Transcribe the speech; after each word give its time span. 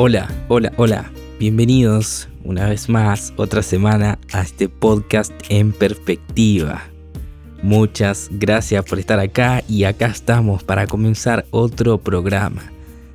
Hola, 0.00 0.28
hola, 0.46 0.72
hola. 0.76 1.10
Bienvenidos 1.40 2.28
una 2.44 2.68
vez 2.68 2.88
más, 2.88 3.32
otra 3.36 3.64
semana 3.64 4.20
a 4.32 4.42
este 4.42 4.68
podcast 4.68 5.32
en 5.48 5.72
perspectiva. 5.72 6.84
Muchas 7.64 8.28
gracias 8.30 8.84
por 8.84 9.00
estar 9.00 9.18
acá 9.18 9.64
y 9.68 9.82
acá 9.82 10.06
estamos 10.06 10.62
para 10.62 10.86
comenzar 10.86 11.46
otro 11.50 11.98
programa. 11.98 12.62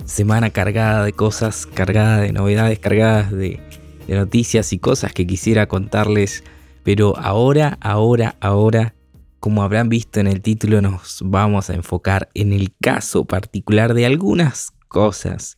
Semana 0.04 0.50
cargada 0.50 1.06
de 1.06 1.14
cosas, 1.14 1.66
cargada 1.66 2.18
de 2.18 2.34
novedades, 2.34 2.80
cargadas 2.80 3.32
de, 3.32 3.62
de 4.06 4.16
noticias 4.16 4.74
y 4.74 4.78
cosas 4.78 5.14
que 5.14 5.26
quisiera 5.26 5.68
contarles. 5.68 6.44
Pero 6.84 7.18
ahora, 7.18 7.78
ahora, 7.80 8.36
ahora, 8.42 8.94
como 9.40 9.64
habrán 9.64 9.88
visto 9.88 10.20
en 10.20 10.28
el 10.28 10.42
título, 10.42 10.82
nos 10.82 11.22
vamos 11.24 11.70
a 11.70 11.76
enfocar 11.76 12.28
en 12.34 12.52
el 12.52 12.74
caso 12.82 13.24
particular 13.24 13.94
de 13.94 14.06
algunas 14.06 14.74
cosas 14.90 15.56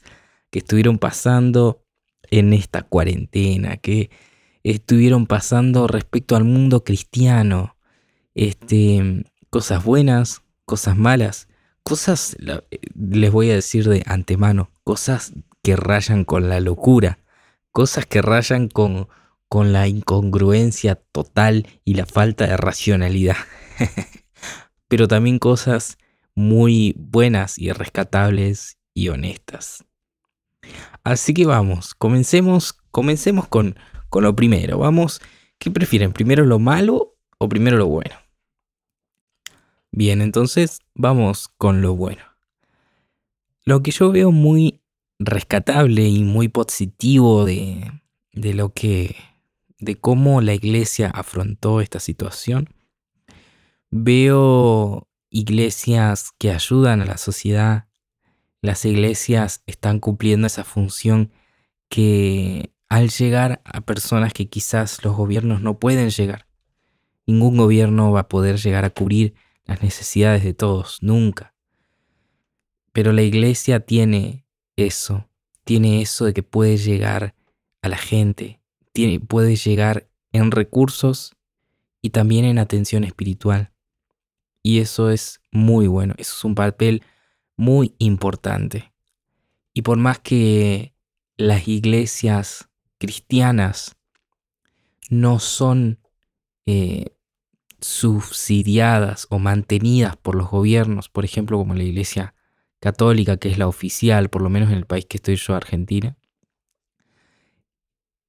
que 0.56 0.60
estuvieron 0.60 1.00
pasando 1.00 1.84
en 2.32 2.54
esta 2.54 2.84
cuarentena, 2.84 3.76
que 3.76 4.10
estuvieron 4.64 5.28
pasando 5.28 5.86
respecto 5.86 6.38
al 6.38 6.46
mundo 6.46 6.86
cristiano. 6.86 7.76
Este, 8.36 9.26
cosas 9.50 9.84
buenas, 9.84 10.44
cosas 10.64 10.96
malas, 10.96 11.50
cosas, 11.84 12.38
les 12.96 13.32
voy 13.34 13.52
a 13.52 13.56
decir 13.56 13.90
de 13.90 14.02
antemano, 14.06 14.72
cosas 14.86 15.34
que 15.62 15.76
rayan 15.76 16.24
con 16.24 16.48
la 16.48 16.62
locura, 16.62 17.20
cosas 17.74 18.06
que 18.06 18.22
rayan 18.22 18.70
con, 18.70 19.10
con 19.50 19.74
la 19.74 19.90
incongruencia 19.90 20.96
total 20.96 21.68
y 21.84 21.96
la 21.96 22.06
falta 22.06 22.48
de 22.48 22.56
racionalidad. 22.56 23.36
Pero 24.88 25.10
también 25.10 25.38
cosas 25.38 25.98
muy 26.34 26.96
buenas 26.98 27.60
y 27.60 27.74
rescatables 27.74 28.78
y 28.94 29.10
honestas. 29.10 29.85
Así 31.04 31.34
que 31.34 31.46
vamos, 31.46 31.94
comencemos, 31.94 32.74
comencemos 32.92 33.48
con, 33.48 33.76
con 34.10 34.24
lo 34.24 34.36
primero. 34.36 34.78
Vamos, 34.78 35.22
¿qué 35.60 35.72
prefieren? 35.72 36.14
¿Primero 36.14 36.46
lo 36.46 36.60
malo 36.60 37.16
o 37.38 37.50
primero 37.50 37.78
lo 37.78 37.88
bueno? 37.88 38.16
Bien, 39.92 40.22
entonces 40.22 40.80
vamos 40.94 41.50
con 41.58 41.82
lo 41.82 41.96
bueno. 41.96 42.24
Lo 43.64 43.82
que 43.82 43.92
yo 43.92 44.12
veo 44.12 44.32
muy 44.32 44.82
rescatable 45.20 46.08
y 46.08 46.24
muy 46.24 46.50
positivo 46.50 47.46
de, 47.46 47.92
de 48.34 48.54
lo 48.54 48.74
que 48.74 49.16
de 49.80 49.96
cómo 49.96 50.42
la 50.42 50.54
iglesia 50.54 51.10
afrontó 51.10 51.82
esta 51.82 52.00
situación. 52.00 52.70
Veo 53.92 55.08
iglesias 55.30 56.32
que 56.38 56.52
ayudan 56.52 57.02
a 57.02 57.06
la 57.06 57.18
sociedad 57.18 57.85
las 58.66 58.86
iglesias 58.86 59.64
están 59.66 60.00
cumpliendo 60.00 60.48
esa 60.48 60.64
función 60.64 61.32
que 61.90 62.72
al 62.90 63.10
llegar 63.10 63.62
a 63.64 63.82
personas 63.82 64.34
que 64.34 64.48
quizás 64.48 65.04
los 65.04 65.16
gobiernos 65.16 65.62
no 65.62 65.80
pueden 65.80 66.10
llegar, 66.10 66.48
ningún 67.26 67.58
gobierno 67.58 68.12
va 68.12 68.22
a 68.22 68.28
poder 68.28 68.58
llegar 68.58 68.86
a 68.86 68.90
cubrir 68.90 69.34
las 69.66 69.82
necesidades 69.82 70.44
de 70.44 70.54
todos, 70.54 71.00
nunca. 71.02 71.54
Pero 72.94 73.12
la 73.12 73.24
iglesia 73.24 73.80
tiene 73.80 74.46
eso, 74.76 75.28
tiene 75.64 76.02
eso 76.02 76.26
de 76.26 76.34
que 76.34 76.44
puede 76.44 76.78
llegar 76.78 77.36
a 77.82 77.90
la 77.90 77.98
gente, 77.98 78.62
tiene, 78.94 79.20
puede 79.20 79.56
llegar 79.56 80.08
en 80.32 80.52
recursos 80.52 81.36
y 82.02 82.12
también 82.12 82.46
en 82.46 82.60
atención 82.60 83.04
espiritual. 83.04 83.72
Y 84.62 84.80
eso 84.80 85.10
es 85.10 85.42
muy 85.52 85.88
bueno, 85.88 86.14
eso 86.18 86.34
es 86.36 86.44
un 86.44 86.56
papel 86.56 87.04
muy 87.58 87.96
importante. 88.00 88.94
Y 89.74 89.82
por 89.82 89.98
más 89.98 90.20
que 90.20 90.94
las 91.38 91.68
iglesias 91.68 92.70
cristianas 92.98 93.96
no 95.10 95.40
son 95.40 96.00
eh, 96.66 97.16
subsidiadas 97.82 99.28
o 99.30 99.40
mantenidas 99.40 100.18
por 100.18 100.36
los 100.36 100.50
gobiernos, 100.50 101.10
por 101.10 101.26
ejemplo 101.26 101.58
como 101.58 101.76
la 101.76 101.84
iglesia 101.84 102.34
católica, 102.80 103.38
que 103.38 103.50
es 103.50 103.58
la 103.58 103.68
oficial, 103.68 104.30
por 104.30 104.42
lo 104.42 104.50
menos 104.50 104.70
en 104.70 104.78
el 104.78 104.86
país 104.86 105.06
que 105.06 105.18
estoy 105.18 105.36
yo, 105.36 105.56
Argentina, 105.56 106.18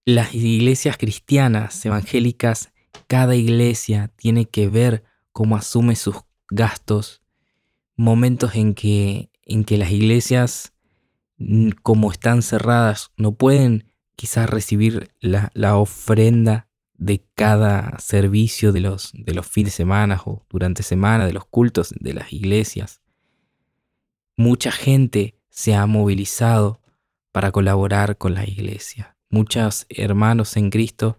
las 0.05 0.34
iglesias 0.34 0.97
cristianas 0.99 1.84
evangélicas, 1.84 2.72
cada 3.09 3.34
iglesia 3.34 4.12
tiene 4.17 4.47
que 4.47 4.69
ver 4.69 5.05
cómo 5.33 5.56
asume 5.56 5.97
sus 5.97 6.17
gastos 6.49 7.22
momentos 7.97 8.55
en 8.55 8.75
que, 8.75 9.31
en 9.45 9.65
que 9.65 9.79
las 9.79 9.91
iglesias, 9.91 10.73
como 11.83 12.12
están 12.12 12.43
cerradas, 12.43 13.11
no 13.17 13.33
pueden 13.33 13.91
quizás 14.17 14.49
recibir 14.49 15.11
la, 15.21 15.51
la 15.55 15.77
ofrenda 15.77 16.69
de 16.99 17.25
cada 17.34 17.99
servicio 17.99 18.73
de 18.73 18.81
los, 18.81 19.12
de 19.12 19.34
los 19.34 19.47
fines 19.47 19.73
de 19.73 19.77
semana 19.77 20.21
o 20.25 20.45
durante 20.49 20.83
semana, 20.83 21.27
de 21.27 21.33
los 21.33 21.45
cultos 21.45 21.95
de 21.99 22.15
las 22.15 22.33
iglesias. 22.33 23.01
Mucha 24.37 24.73
gente 24.73 25.39
se 25.51 25.75
ha 25.75 25.87
movilizado 25.87 26.81
para 27.33 27.53
colaborar 27.53 28.17
con 28.17 28.34
la 28.34 28.45
iglesia. 28.45 29.17
Muchos 29.28 29.87
hermanos 29.89 30.57
en 30.57 30.71
Cristo 30.71 31.19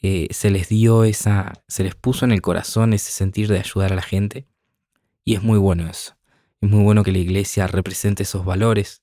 eh, 0.00 0.28
se 0.30 0.50
les 0.50 0.68
dio 0.68 1.04
esa, 1.04 1.64
se 1.68 1.84
les 1.84 1.94
puso 1.94 2.24
en 2.24 2.32
el 2.32 2.42
corazón 2.42 2.92
ese 2.92 3.10
sentir 3.10 3.48
de 3.48 3.58
ayudar 3.58 3.92
a 3.92 3.96
la 3.96 4.02
gente 4.02 4.46
y 5.28 5.34
es 5.34 5.42
muy 5.42 5.58
bueno 5.58 5.86
eso. 5.86 6.16
Es 6.62 6.70
muy 6.70 6.82
bueno 6.82 7.04
que 7.04 7.12
la 7.12 7.18
iglesia 7.18 7.66
represente 7.66 8.22
esos 8.22 8.46
valores 8.46 9.02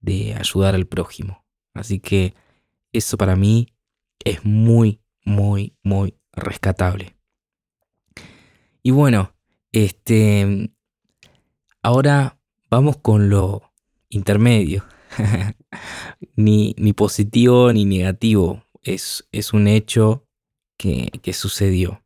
de 0.00 0.36
ayudar 0.36 0.76
al 0.76 0.86
prójimo. 0.86 1.44
Así 1.74 1.98
que 1.98 2.34
eso 2.92 3.16
para 3.18 3.34
mí 3.34 3.74
es 4.24 4.44
muy, 4.44 5.00
muy, 5.24 5.76
muy 5.82 6.14
rescatable. 6.32 7.16
Y 8.84 8.92
bueno, 8.92 9.34
este, 9.72 10.70
ahora 11.82 12.38
vamos 12.70 12.98
con 12.98 13.28
lo 13.28 13.72
intermedio. 14.08 14.84
ni, 16.36 16.76
ni, 16.78 16.92
positivo 16.92 17.72
ni 17.72 17.84
negativo. 17.84 18.62
Es, 18.84 19.26
es 19.32 19.52
un 19.52 19.66
hecho 19.66 20.28
que, 20.76 21.10
que 21.22 21.32
sucedió. 21.32 22.04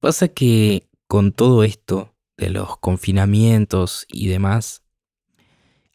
Pasa 0.00 0.26
que 0.26 0.89
con 1.10 1.32
todo 1.32 1.64
esto 1.64 2.14
de 2.36 2.50
los 2.50 2.78
confinamientos 2.78 4.06
y 4.06 4.28
demás, 4.28 4.84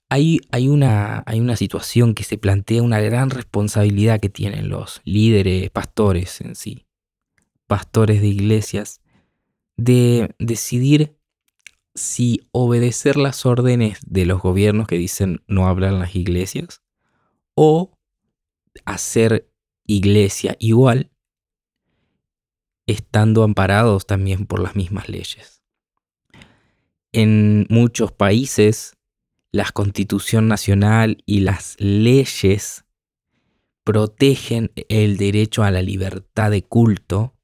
hay, 0.09 0.41
una, 0.67 1.23
hay 1.25 1.39
una 1.39 1.55
situación 1.55 2.15
que 2.15 2.25
se 2.25 2.37
plantea 2.37 2.83
una 2.83 2.99
gran 2.99 3.29
responsabilidad 3.29 4.19
que 4.19 4.27
tienen 4.27 4.67
los 4.67 4.99
líderes, 5.05 5.69
pastores 5.69 6.41
en 6.41 6.55
sí, 6.55 6.85
pastores 7.65 8.19
de 8.19 8.27
iglesias, 8.27 8.99
de 9.77 10.35
decidir 10.37 11.17
si 11.93 12.41
obedecer 12.51 13.15
las 13.15 13.45
órdenes 13.45 13.99
de 14.05 14.25
los 14.25 14.41
gobiernos 14.41 14.85
que 14.85 14.97
dicen 14.97 15.43
no 15.47 15.69
hablan 15.69 15.97
las 15.97 16.13
iglesias 16.13 16.81
o 17.53 17.97
hacer 18.83 19.49
iglesia 19.85 20.57
igual 20.59 21.09
estando 22.87 23.43
amparados 23.43 24.05
también 24.05 24.45
por 24.45 24.59
las 24.59 24.75
mismas 24.75 25.09
leyes. 25.09 25.61
En 27.11 27.65
muchos 27.69 28.11
países, 28.11 28.95
la 29.51 29.69
constitución 29.71 30.47
nacional 30.47 31.23
y 31.25 31.39
las 31.39 31.75
leyes 31.79 32.85
protegen 33.83 34.71
el 34.89 35.17
derecho 35.17 35.63
a 35.63 35.71
la 35.71 35.81
libertad 35.81 36.51
de 36.51 36.63
culto 36.63 37.35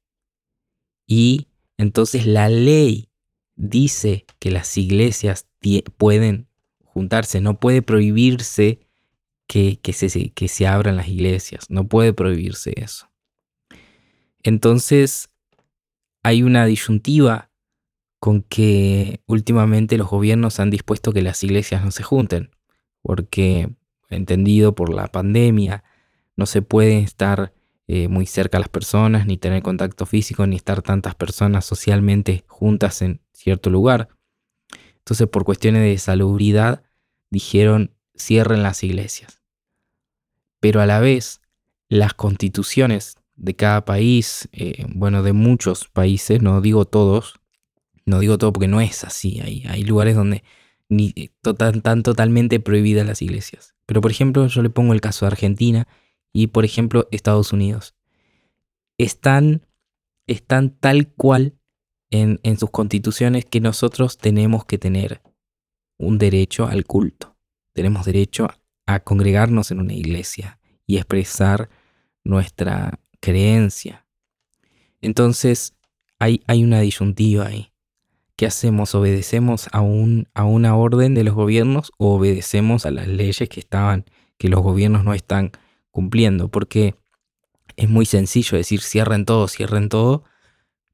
y 1.06 1.48
entonces 1.78 2.26
la 2.26 2.48
ley 2.48 3.08
dice 3.56 4.26
que 4.38 4.50
las 4.50 4.76
iglesias 4.76 5.48
pueden 5.96 6.48
juntarse, 6.84 7.40
no 7.40 7.58
puede 7.58 7.80
prohibirse 7.80 8.80
que, 9.46 9.78
se, 9.92 10.30
que 10.30 10.48
se 10.48 10.66
abran 10.66 10.96
las 10.96 11.08
iglesias, 11.08 11.66
no 11.68 11.86
puede 11.86 12.12
prohibirse 12.12 12.72
eso. 12.76 13.08
Entonces, 14.42 15.30
hay 16.22 16.42
una 16.42 16.66
disyuntiva 16.66 17.50
con 18.18 18.42
que 18.42 19.20
últimamente 19.26 19.98
los 19.98 20.08
gobiernos 20.08 20.60
han 20.60 20.70
dispuesto 20.70 21.12
que 21.12 21.22
las 21.22 21.42
iglesias 21.42 21.84
no 21.84 21.90
se 21.90 22.04
junten, 22.04 22.50
porque, 23.02 23.70
entendido 24.08 24.74
por 24.74 24.94
la 24.94 25.08
pandemia, 25.08 25.82
no 26.36 26.46
se 26.46 26.62
puede 26.62 27.00
estar 27.00 27.52
eh, 27.88 28.06
muy 28.06 28.26
cerca 28.26 28.58
a 28.58 28.60
las 28.60 28.68
personas, 28.68 29.26
ni 29.26 29.38
tener 29.38 29.62
contacto 29.62 30.06
físico, 30.06 30.46
ni 30.46 30.56
estar 30.56 30.82
tantas 30.82 31.16
personas 31.16 31.64
socialmente 31.64 32.44
juntas 32.46 33.02
en 33.02 33.20
cierto 33.32 33.70
lugar. 33.70 34.08
Entonces, 34.98 35.26
por 35.26 35.44
cuestiones 35.44 35.82
de 35.82 35.98
salubridad, 35.98 36.84
dijeron 37.28 37.92
cierren 38.16 38.62
las 38.62 38.84
iglesias. 38.84 39.42
Pero 40.60 40.80
a 40.80 40.86
la 40.86 41.00
vez, 41.00 41.40
las 41.88 42.14
constituciones 42.14 43.16
de 43.42 43.56
cada 43.56 43.84
país, 43.84 44.48
eh, 44.52 44.86
bueno, 44.94 45.24
de 45.24 45.32
muchos 45.32 45.88
países, 45.88 46.40
no 46.40 46.60
digo 46.60 46.84
todos, 46.84 47.40
no 48.06 48.20
digo 48.20 48.38
todo 48.38 48.52
porque 48.52 48.68
no 48.68 48.80
es 48.80 49.02
así, 49.02 49.40
hay, 49.40 49.64
hay 49.68 49.82
lugares 49.82 50.14
donde 50.14 50.44
están 50.88 52.02
totalmente 52.04 52.60
prohibidas 52.60 53.04
las 53.06 53.20
iglesias, 53.20 53.74
Pero 53.86 54.00
por 54.00 54.12
ejemplo, 54.12 54.46
yo 54.46 54.62
le 54.62 54.70
pongo 54.70 54.92
el 54.92 55.00
caso 55.00 55.26
de 55.26 55.32
Argentina 55.32 55.88
y 56.32 56.48
por 56.48 56.64
ejemplo 56.64 57.08
Estados 57.10 57.52
Unidos. 57.52 57.96
Están, 58.96 59.66
están 60.28 60.70
tal 60.70 61.08
cual 61.08 61.56
en, 62.10 62.38
en 62.44 62.58
sus 62.58 62.70
constituciones 62.70 63.44
que 63.44 63.60
nosotros 63.60 64.18
tenemos 64.18 64.66
que 64.66 64.78
tener 64.78 65.20
un 65.98 66.18
derecho 66.18 66.66
al 66.66 66.84
culto. 66.84 67.36
Tenemos 67.72 68.04
derecho 68.04 68.48
a 68.86 69.00
congregarnos 69.00 69.72
en 69.72 69.80
una 69.80 69.94
iglesia 69.94 70.60
y 70.86 70.98
expresar 70.98 71.70
nuestra 72.22 73.00
creencia. 73.22 74.04
Entonces, 75.00 75.74
hay, 76.18 76.42
hay 76.46 76.64
una 76.64 76.80
disyuntiva 76.80 77.46
ahí. 77.46 77.72
¿Qué 78.36 78.46
hacemos? 78.46 78.94
¿Obedecemos 78.94 79.68
a, 79.72 79.80
un, 79.80 80.28
a 80.34 80.44
una 80.44 80.76
orden 80.76 81.14
de 81.14 81.22
los 81.22 81.34
gobiernos 81.34 81.92
o 81.98 82.16
obedecemos 82.16 82.84
a 82.84 82.90
las 82.90 83.06
leyes 83.06 83.48
que 83.48 83.60
estaban, 83.60 84.04
que 84.38 84.48
los 84.48 84.60
gobiernos 84.60 85.04
no 85.04 85.14
están 85.14 85.52
cumpliendo? 85.90 86.48
Porque 86.48 86.96
es 87.76 87.88
muy 87.88 88.06
sencillo 88.06 88.58
decir 88.58 88.80
cierren 88.80 89.24
todo, 89.24 89.46
cierren 89.46 89.88
todo, 89.88 90.24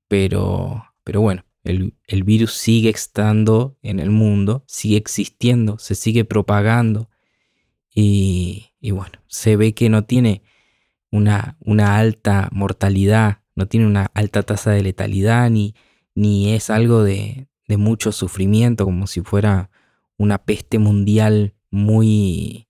pero, 0.06 0.84
pero 1.04 1.22
bueno, 1.22 1.44
el, 1.64 1.94
el 2.06 2.24
virus 2.24 2.52
sigue 2.52 2.90
estando 2.90 3.78
en 3.82 4.00
el 4.00 4.10
mundo, 4.10 4.64
sigue 4.66 4.98
existiendo, 4.98 5.78
se 5.78 5.94
sigue 5.94 6.24
propagando 6.26 7.08
y, 7.94 8.72
y 8.80 8.90
bueno, 8.90 9.18
se 9.28 9.56
ve 9.56 9.72
que 9.72 9.88
no 9.88 10.04
tiene 10.04 10.42
una, 11.10 11.56
una 11.60 11.96
alta 11.96 12.48
mortalidad, 12.52 13.38
no 13.54 13.66
tiene 13.66 13.86
una 13.86 14.10
alta 14.14 14.42
tasa 14.42 14.70
de 14.70 14.82
letalidad 14.82 15.50
ni, 15.50 15.74
ni 16.14 16.52
es 16.52 16.70
algo 16.70 17.02
de, 17.02 17.48
mucho 17.76 18.12
sufrimiento, 18.12 18.84
como 18.84 19.06
si 19.06 19.20
fuera 19.20 19.70
una 20.16 20.38
peste 20.38 20.78
mundial 20.78 21.54
muy, 21.70 22.66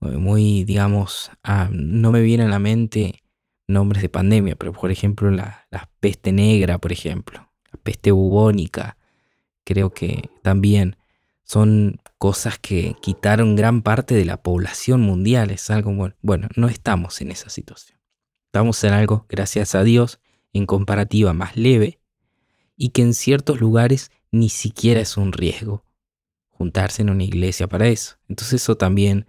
muy, 0.00 0.64
digamos, 0.64 1.30
ah, 1.44 1.68
no 1.72 2.10
me 2.10 2.20
viene 2.20 2.44
a 2.44 2.48
la 2.48 2.58
mente 2.58 3.22
nombres 3.68 4.02
de 4.02 4.08
pandemia, 4.08 4.56
pero 4.56 4.72
por 4.72 4.90
ejemplo 4.90 5.30
la, 5.30 5.66
la, 5.70 5.88
peste 6.00 6.32
negra, 6.32 6.78
por 6.78 6.90
ejemplo, 6.90 7.52
la 7.72 7.78
peste 7.80 8.10
bubónica, 8.10 8.96
creo 9.64 9.90
que 9.90 10.28
también 10.42 10.96
son 11.50 12.00
cosas 12.16 12.60
que 12.60 12.94
quitaron 13.02 13.56
gran 13.56 13.82
parte 13.82 14.14
de 14.14 14.24
la 14.24 14.40
población 14.40 15.00
mundial, 15.00 15.50
es 15.50 15.68
algo 15.68 15.92
bueno, 15.92 16.14
bueno, 16.22 16.48
no 16.54 16.68
estamos 16.68 17.20
en 17.22 17.32
esa 17.32 17.50
situación. 17.50 17.98
Estamos 18.46 18.84
en 18.84 18.92
algo, 18.92 19.26
gracias 19.28 19.74
a 19.74 19.82
Dios, 19.82 20.20
en 20.52 20.64
comparativa 20.64 21.32
más 21.32 21.56
leve, 21.56 21.98
y 22.76 22.90
que 22.90 23.02
en 23.02 23.14
ciertos 23.14 23.60
lugares 23.60 24.12
ni 24.30 24.48
siquiera 24.48 25.00
es 25.00 25.16
un 25.16 25.32
riesgo 25.32 25.84
juntarse 26.50 27.02
en 27.02 27.10
una 27.10 27.24
iglesia 27.24 27.66
para 27.66 27.88
eso. 27.88 28.14
Entonces 28.28 28.62
eso 28.62 28.76
también 28.76 29.26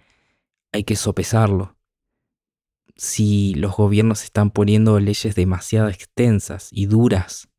hay 0.72 0.84
que 0.84 0.98
sopesarlo. 0.98 1.76
Si 2.96 3.56
los 3.56 3.76
gobiernos 3.76 4.24
están 4.24 4.52
poniendo 4.52 5.00
leyes 5.00 5.34
demasiado 5.34 5.90
extensas 5.90 6.70
y 6.72 6.86
duras 6.86 7.50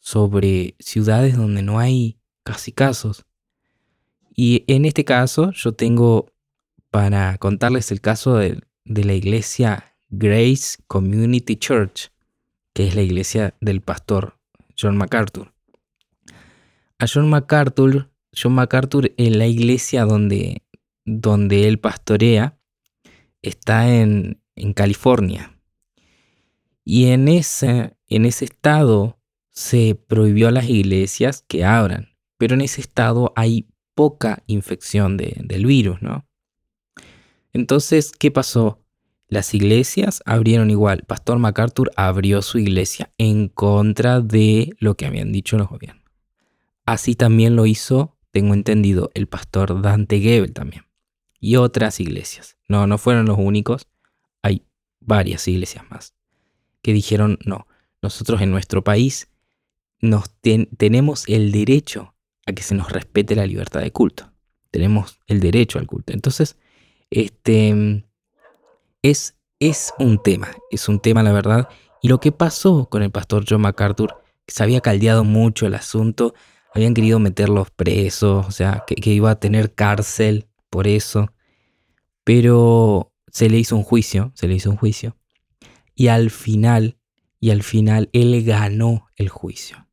sobre 0.00 0.74
ciudades 0.80 1.36
donde 1.36 1.62
no 1.62 1.78
hay 1.78 2.18
casi 2.42 2.72
casos. 2.72 3.26
Y 4.42 4.64
en 4.68 4.86
este 4.86 5.04
caso 5.04 5.50
yo 5.50 5.72
tengo 5.72 6.32
para 6.90 7.36
contarles 7.36 7.92
el 7.92 8.00
caso 8.00 8.36
de, 8.36 8.58
de 8.86 9.04
la 9.04 9.12
iglesia 9.12 9.94
Grace 10.08 10.78
Community 10.86 11.56
Church, 11.56 12.10
que 12.72 12.86
es 12.86 12.94
la 12.94 13.02
iglesia 13.02 13.54
del 13.60 13.82
pastor 13.82 14.38
John 14.80 14.96
MacArthur. 14.96 15.52
A 16.98 17.06
John 17.06 17.28
MacArthur, 17.28 18.10
John 18.34 18.54
MacArthur 18.54 19.12
en 19.18 19.38
la 19.38 19.46
iglesia 19.46 20.06
donde, 20.06 20.62
donde 21.04 21.68
él 21.68 21.78
pastorea 21.78 22.58
está 23.42 23.94
en, 23.94 24.40
en 24.56 24.72
California. 24.72 25.60
Y 26.82 27.08
en 27.08 27.28
ese, 27.28 27.94
en 28.06 28.24
ese 28.24 28.46
estado 28.46 29.20
se 29.50 29.96
prohibió 29.96 30.48
a 30.48 30.50
las 30.50 30.70
iglesias 30.70 31.44
que 31.46 31.62
abran, 31.66 32.16
pero 32.38 32.54
en 32.54 32.62
ese 32.62 32.80
estado 32.80 33.34
hay 33.36 33.66
poca 34.00 34.42
infección 34.46 35.18
del 35.18 35.66
virus, 35.66 36.00
¿no? 36.00 36.26
Entonces, 37.52 38.12
¿qué 38.18 38.30
pasó? 38.30 38.82
Las 39.28 39.52
iglesias 39.52 40.22
abrieron 40.24 40.70
igual. 40.70 41.04
Pastor 41.06 41.38
MacArthur 41.38 41.90
abrió 41.96 42.40
su 42.40 42.58
iglesia 42.58 43.12
en 43.18 43.48
contra 43.48 44.22
de 44.22 44.70
lo 44.78 44.96
que 44.96 45.04
habían 45.04 45.32
dicho 45.32 45.58
los 45.58 45.68
gobiernos. 45.68 46.02
Así 46.86 47.14
también 47.14 47.56
lo 47.56 47.66
hizo, 47.66 48.16
tengo 48.30 48.54
entendido, 48.54 49.10
el 49.12 49.26
pastor 49.26 49.82
Dante 49.82 50.18
Gebel 50.18 50.54
también. 50.54 50.86
Y 51.38 51.56
otras 51.56 52.00
iglesias. 52.00 52.56
No, 52.68 52.86
no 52.86 52.96
fueron 52.96 53.26
los 53.26 53.36
únicos. 53.38 53.86
Hay 54.40 54.64
varias 54.98 55.46
iglesias 55.46 55.84
más 55.90 56.14
que 56.80 56.94
dijeron, 56.94 57.38
no, 57.44 57.66
nosotros 58.00 58.40
en 58.40 58.50
nuestro 58.50 58.82
país 58.82 59.28
nos 60.00 60.30
tenemos 60.78 61.28
el 61.28 61.52
derecho 61.52 62.14
a 62.50 62.54
que 62.54 62.62
se 62.62 62.74
nos 62.74 62.90
respete 62.90 63.34
la 63.34 63.46
libertad 63.46 63.80
de 63.80 63.92
culto. 63.92 64.32
Tenemos 64.70 65.18
el 65.26 65.40
derecho 65.40 65.78
al 65.78 65.86
culto. 65.86 66.12
Entonces, 66.12 66.56
este 67.10 68.04
es, 69.02 69.36
es 69.58 69.92
un 69.98 70.22
tema, 70.22 70.50
es 70.70 70.88
un 70.88 71.00
tema 71.00 71.22
la 71.22 71.32
verdad. 71.32 71.68
Y 72.02 72.08
lo 72.08 72.20
que 72.20 72.32
pasó 72.32 72.88
con 72.88 73.02
el 73.02 73.10
pastor 73.10 73.44
John 73.48 73.62
MacArthur, 73.62 74.22
que 74.46 74.54
se 74.54 74.62
había 74.62 74.80
caldeado 74.80 75.24
mucho 75.24 75.66
el 75.66 75.74
asunto, 75.74 76.34
habían 76.72 76.94
querido 76.94 77.18
meterlos 77.18 77.70
presos, 77.70 78.46
o 78.46 78.50
sea, 78.50 78.84
que, 78.86 78.94
que 78.94 79.10
iba 79.10 79.30
a 79.30 79.40
tener 79.40 79.74
cárcel 79.74 80.48
por 80.70 80.86
eso. 80.86 81.32
Pero 82.24 83.12
se 83.32 83.48
le 83.48 83.58
hizo 83.58 83.76
un 83.76 83.82
juicio, 83.82 84.32
se 84.34 84.46
le 84.46 84.54
hizo 84.54 84.70
un 84.70 84.76
juicio. 84.76 85.16
Y 85.94 86.08
al 86.08 86.30
final, 86.30 86.96
y 87.40 87.50
al 87.50 87.62
final 87.62 88.08
él 88.12 88.44
ganó 88.44 89.08
el 89.16 89.28
juicio. 89.28 89.88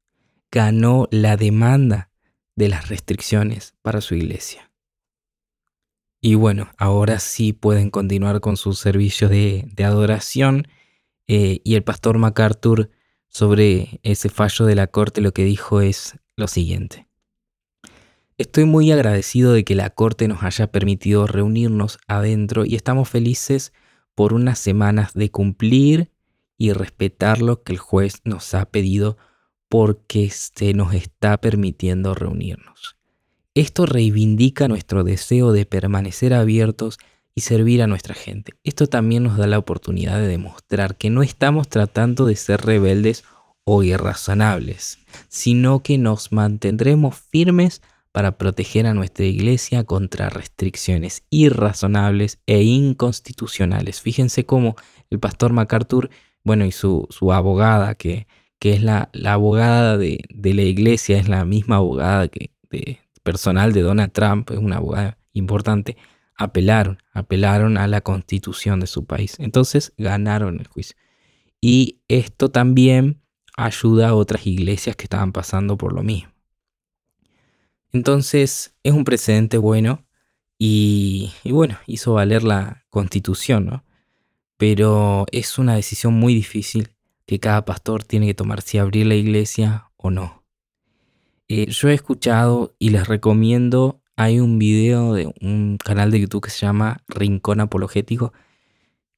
Ganó 0.52 1.08
la 1.12 1.36
demanda 1.36 2.12
de 2.58 2.68
las 2.68 2.90
restricciones 2.90 3.76
para 3.82 4.02
su 4.02 4.16
iglesia. 4.16 4.70
Y 6.20 6.36
bueno, 6.36 6.70
ahora 6.78 7.20
sí 7.20 7.54
pueden 7.54 7.90
continuar 7.90 8.42
con 8.42 8.58
sus 8.58 8.80
servicios 8.80 9.32
de, 9.32 9.72
adoración. 9.78 10.68
Eh, 11.28 11.62
y 11.64 11.76
el 11.76 11.84
pastor 11.84 12.18
MacArthur 12.18 12.90
sobre 13.28 14.00
ese 14.04 14.30
fallo 14.30 14.66
de 14.66 14.76
la 14.76 14.88
corte 14.88 15.22
lo 15.22 15.34
que 15.34 15.44
dijo 15.44 15.82
es 15.82 16.18
lo 16.36 16.48
siguiente. 16.48 17.08
Estoy 18.38 18.66
muy 18.66 18.92
agradecido 18.92 19.54
de 19.54 19.64
que 19.64 19.76
la 19.76 19.90
corte 19.90 20.28
nos 20.28 20.44
haya 20.44 20.72
permitido 20.72 21.28
reunirnos 21.28 22.00
adentro 22.08 22.66
y 22.66 22.76
estamos 22.76 23.10
felices 23.10 23.74
por 24.16 24.34
unas 24.34 24.58
semanas 24.58 25.14
de 25.14 25.30
cumplir 25.30 26.12
y 26.58 26.72
respetar 26.72 27.42
lo 27.42 27.62
que 27.62 27.74
el 27.74 27.80
juez 27.80 28.22
nos 28.24 28.54
ha 28.54 28.66
pedido 28.66 29.18
porque 29.70 30.30
se 30.30 30.74
nos 30.74 30.94
está 30.94 31.38
permitiendo 31.38 32.14
reunirnos. 32.14 32.98
Esto 33.54 33.86
reivindica 33.86 34.68
nuestro 34.68 35.04
deseo 35.04 35.52
de 35.52 35.66
permanecer 35.66 36.34
abiertos 36.34 37.00
y 37.34 37.42
servir 37.42 37.82
a 37.82 37.88
nuestra 37.88 38.16
gente. 38.16 38.54
Esto 38.64 38.88
también 38.88 39.24
nos 39.24 39.38
da 39.38 39.48
la 39.48 39.60
oportunidad 39.60 40.20
de 40.20 40.28
demostrar 40.28 40.96
que 40.96 41.10
no 41.10 41.24
estamos 41.24 41.68
tratando 41.68 42.26
de 42.26 42.36
ser 42.36 42.62
rebeldes 42.62 43.24
o 43.64 43.84
irrazonables, 43.84 45.00
sino 45.28 45.84
que 45.84 45.98
nos 45.98 46.32
mantendremos 46.32 47.16
firmes 47.16 47.82
para 48.12 48.38
proteger 48.40 48.88
a 48.88 48.96
nuestra 48.96 49.26
iglesia 49.26 49.84
contra 49.84 50.30
restricciones 50.30 51.24
irrazonables 51.30 52.40
e 52.48 52.64
inconstitucionales. 52.64 54.02
Fíjense 54.02 54.46
cómo 54.46 54.76
el 55.12 55.20
pastor 55.20 55.54
MacArthur, 55.54 56.10
bueno, 56.44 56.66
y 56.66 56.72
su, 56.72 57.08
abogada, 57.32 57.94
que, 57.94 58.26
que 58.60 58.74
es 58.74 58.82
la, 58.82 59.10
abogada 59.26 59.98
de, 59.98 60.20
la 60.30 60.62
iglesia, 60.62 61.18
es 61.18 61.28
la 61.28 61.46
misma 61.46 61.78
abogada 61.78 62.28
que, 62.28 62.52
de, 62.70 63.00
personal 63.24 63.74
de 63.74 63.82
Donald 63.82 64.12
Trump, 64.12 64.52
es 64.52 64.58
una 64.58 64.78
abogada 64.78 65.18
importante, 65.34 65.98
apelaron, 66.36 67.00
apelaron 67.14 67.78
a 67.78 67.88
la 67.88 68.02
constitución 68.02 68.80
de 68.80 68.88
su 68.88 69.06
país. 69.06 69.36
Entonces 69.40 69.94
ganaron 69.98 70.60
el 70.60 70.68
juicio. 70.68 70.96
Y 71.62 72.02
esto 72.08 72.50
también 72.50 73.22
ayuda 73.56 74.10
a 74.10 74.16
otras 74.16 74.46
iglesias 74.46 74.96
que 74.96 75.04
estaban 75.04 75.32
pasando 75.32 75.78
por 75.78 75.94
lo 75.94 76.04
mismo. 76.04 76.32
Entonces 77.92 78.76
es 78.84 78.94
un 78.94 79.04
precedente 79.04 79.58
bueno 79.58 80.06
y, 80.60 81.32
y 81.44 81.52
bueno, 81.52 81.78
hizo 81.88 82.14
valer 82.14 82.44
la 82.44 82.86
constitución, 82.90 83.66
¿no? 83.66 83.84
Pero 84.58 85.26
es 85.32 85.58
una 85.60 85.76
decisión 85.76 86.14
muy 86.14 86.34
difícil 86.34 86.90
que 87.28 87.40
cada 87.40 87.66
pastor 87.66 88.04
tiene 88.04 88.26
que 88.26 88.34
tomar 88.34 88.62
si 88.62 88.78
abrir 88.80 89.06
la 89.06 89.16
iglesia 89.16 89.92
o 89.98 90.10
no. 90.10 90.44
Eh, 91.50 91.68
yo 91.70 91.90
he 91.90 91.94
escuchado 91.94 92.74
y 92.80 92.90
les 92.90 93.08
recomiendo, 93.08 94.02
hay 94.16 94.40
un 94.40 94.58
video 94.58 95.14
de 95.14 95.32
un 95.42 95.78
canal 95.78 96.10
de 96.10 96.22
YouTube 96.22 96.46
que 96.46 96.50
se 96.50 96.66
llama 96.66 97.04
Rincón 97.08 97.60
Apologético, 97.60 98.34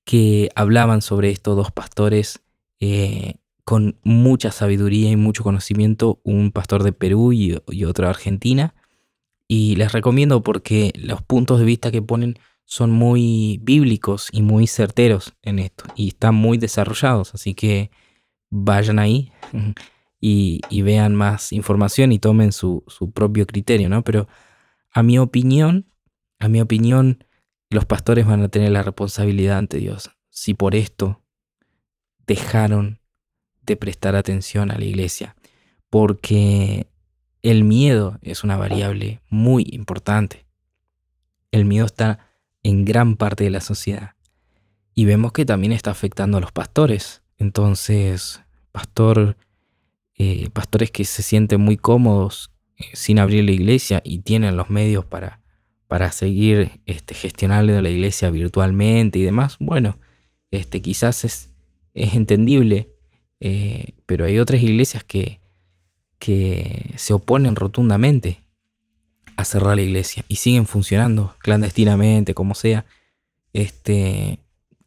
que 0.03 0.49
hablaban 0.55 1.03
sobre 1.03 1.29
estos 1.29 1.55
dos 1.55 1.71
pastores 1.71 2.41
eh, 2.79 3.35
con 3.63 3.99
mucha 4.03 4.51
sabiduría 4.51 5.11
y 5.11 5.15
mucho 5.15 5.43
conocimiento, 5.43 6.19
un 6.23 6.51
pastor 6.51 6.81
de 6.81 6.93
Perú 6.93 7.31
y, 7.31 7.61
y 7.67 7.85
otro 7.85 8.05
de 8.05 8.09
Argentina. 8.09 8.73
Y 9.47 9.75
les 9.75 9.91
recomiendo 9.91 10.41
porque 10.41 10.93
los 10.95 11.21
puntos 11.21 11.59
de 11.59 11.65
vista 11.65 11.91
que 11.91 12.01
ponen 12.01 12.39
son 12.69 12.91
muy 12.91 13.59
bíblicos 13.63 14.29
y 14.31 14.43
muy 14.43 14.67
certeros 14.67 15.33
en 15.41 15.57
esto 15.57 15.85
y 15.95 16.09
están 16.09 16.35
muy 16.35 16.59
desarrollados, 16.59 17.33
así 17.33 17.55
que 17.55 17.89
vayan 18.51 18.99
ahí 18.99 19.31
y, 20.21 20.61
vean 20.83 21.15
más 21.15 21.51
información 21.51 22.11
y 22.11 22.19
tomen 22.19 22.51
su, 22.51 22.83
su, 22.85 23.11
propio 23.11 23.47
criterio, 23.47 23.89
¿no? 23.89 24.03
Pero 24.03 24.27
a 24.91 25.01
mi 25.01 25.17
opinión, 25.17 25.91
a 26.37 26.47
mi 26.47 26.61
opinión, 26.61 27.23
los 27.71 27.85
pastores 27.85 28.27
van 28.27 28.43
a 28.43 28.49
tener 28.49 28.71
la 28.71 28.83
responsabilidad 28.83 29.57
ante 29.57 29.77
Dios 29.77 30.11
si 30.29 30.53
por 30.53 30.75
esto 30.75 31.23
dejaron 32.27 32.99
de 33.63 33.77
prestar 33.77 34.15
atención 34.15 34.69
a 34.69 34.77
la 34.77 34.85
iglesia, 34.85 35.35
porque 35.89 36.85
el 37.41 37.63
miedo 37.63 38.19
es 38.21 38.43
una 38.43 38.57
variable 38.57 39.21
muy 39.27 39.65
importante. 39.71 40.45
El 41.51 41.65
miedo 41.65 41.87
está 41.87 42.28
en 42.63 42.85
gran 42.85 43.15
parte 43.15 43.43
de 43.43 43.49
la 43.49 43.61
sociedad 43.61 44.15
y 44.99 45.05
vemos 45.05 45.31
que 45.31 45.45
también 45.45 45.71
está 45.71 45.91
afectando 45.91 46.37
a 46.37 46.41
los 46.41 46.51
pastores. 46.51 47.21
Entonces, 47.37 48.41
pastor, 48.73 49.37
eh, 50.15 50.49
pastores 50.51 50.91
que 50.91 51.05
se 51.05 51.23
sienten 51.23 51.61
muy 51.61 51.77
cómodos 51.77 52.51
eh, 52.75 52.83
sin 52.93 53.19
abrir 53.19 53.45
la 53.45 53.51
iglesia 53.51 54.01
y 54.03 54.19
tienen 54.19 54.57
los 54.57 54.69
medios 54.69 55.05
para, 55.05 55.41
para 55.87 56.11
seguir 56.11 56.81
este, 56.85 57.15
gestionando 57.15 57.81
la 57.81 57.89
iglesia 57.89 58.29
virtualmente 58.29 59.19
y 59.19 59.23
demás, 59.23 59.55
bueno, 59.61 59.97
este, 60.51 60.81
quizás 60.81 61.23
es, 61.23 61.53
es 61.93 62.13
entendible, 62.15 62.89
eh, 63.39 63.93
pero 64.05 64.25
hay 64.25 64.37
otras 64.37 64.61
iglesias 64.61 65.05
que, 65.05 65.39
que 66.17 66.91
se 66.97 67.13
oponen 67.13 67.55
rotundamente 67.55 68.43
a 69.39 69.45
cerrar 69.45 69.75
la 69.75 69.81
iglesia 69.81 70.25
y 70.27 70.35
siguen 70.35 70.65
funcionando 70.65 71.35
clandestinamente, 71.39 72.33
como 72.33 72.55
sea. 72.55 72.85
Este, 73.53 74.39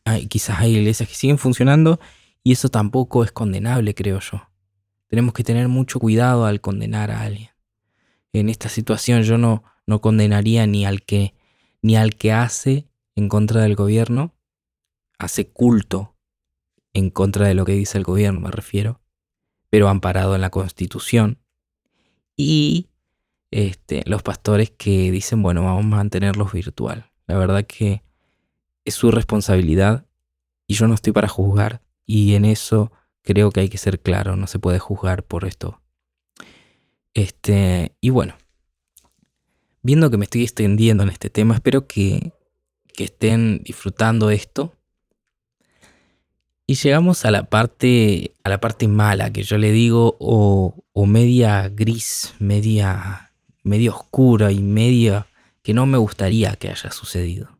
hay, 0.04 0.26
quizás 0.26 0.60
hay 0.60 0.76
iglesias 0.76 1.08
que 1.08 1.14
siguen 1.14 1.38
funcionando 1.38 1.98
y 2.44 2.52
eso 2.52 2.68
tampoco 2.68 3.24
es 3.24 3.32
condenable, 3.32 3.94
creo 3.94 4.20
yo. 4.20 4.48
Tenemos 5.08 5.32
que 5.34 5.44
tener 5.44 5.68
mucho 5.68 5.98
cuidado 6.00 6.44
al 6.44 6.60
condenar 6.60 7.10
a 7.10 7.22
alguien. 7.22 7.50
En 8.32 8.48
esta 8.48 8.68
situación 8.68 9.22
yo 9.22 9.38
no, 9.38 9.64
no 9.86 10.00
condenaría 10.00 10.66
ni 10.66 10.84
al 10.84 11.02
que 11.02 11.34
ni 11.82 11.96
al 11.96 12.14
que 12.14 12.32
hace 12.32 12.86
en 13.16 13.28
contra 13.28 13.62
del 13.62 13.74
gobierno, 13.74 14.34
hace 15.18 15.48
culto 15.48 16.16
en 16.94 17.10
contra 17.10 17.48
de 17.48 17.54
lo 17.54 17.64
que 17.64 17.72
dice 17.72 17.98
el 17.98 18.04
gobierno, 18.04 18.40
me 18.40 18.50
refiero, 18.50 19.00
pero 19.68 19.88
amparado 19.88 20.34
en 20.34 20.42
la 20.42 20.50
Constitución. 20.50 21.38
Y 22.36 22.91
este, 23.52 24.02
los 24.06 24.22
pastores 24.22 24.70
que 24.70 25.12
dicen, 25.12 25.42
bueno, 25.42 25.62
vamos 25.62 25.84
a 25.84 25.96
mantenerlos 25.96 26.52
virtual. 26.52 27.10
La 27.26 27.36
verdad 27.36 27.64
que 27.64 28.02
es 28.84 28.94
su 28.94 29.10
responsabilidad 29.12 30.06
y 30.66 30.74
yo 30.74 30.88
no 30.88 30.94
estoy 30.94 31.12
para 31.12 31.28
juzgar 31.28 31.82
y 32.06 32.34
en 32.34 32.46
eso 32.46 32.90
creo 33.22 33.50
que 33.50 33.60
hay 33.60 33.68
que 33.68 33.78
ser 33.78 34.00
claro, 34.00 34.36
no 34.36 34.46
se 34.46 34.58
puede 34.58 34.78
juzgar 34.78 35.22
por 35.22 35.44
esto. 35.44 35.80
Este, 37.14 37.94
y 38.00 38.08
bueno, 38.08 38.34
viendo 39.82 40.10
que 40.10 40.16
me 40.16 40.24
estoy 40.24 40.42
extendiendo 40.42 41.02
en 41.02 41.10
este 41.10 41.28
tema, 41.28 41.54
espero 41.54 41.86
que, 41.86 42.32
que 42.94 43.04
estén 43.04 43.62
disfrutando 43.62 44.30
esto. 44.30 44.74
Y 46.66 46.76
llegamos 46.76 47.26
a 47.26 47.30
la 47.30 47.50
parte, 47.50 48.34
a 48.44 48.48
la 48.48 48.60
parte 48.60 48.88
mala, 48.88 49.30
que 49.30 49.42
yo 49.42 49.58
le 49.58 49.72
digo, 49.72 50.16
o, 50.20 50.74
o 50.92 51.06
media 51.06 51.68
gris, 51.68 52.34
media, 52.38 53.31
media 53.62 53.90
oscura 53.90 54.52
y 54.52 54.62
media 54.62 55.26
que 55.62 55.74
no 55.74 55.86
me 55.86 55.98
gustaría 55.98 56.56
que 56.56 56.68
haya 56.68 56.90
sucedido. 56.90 57.58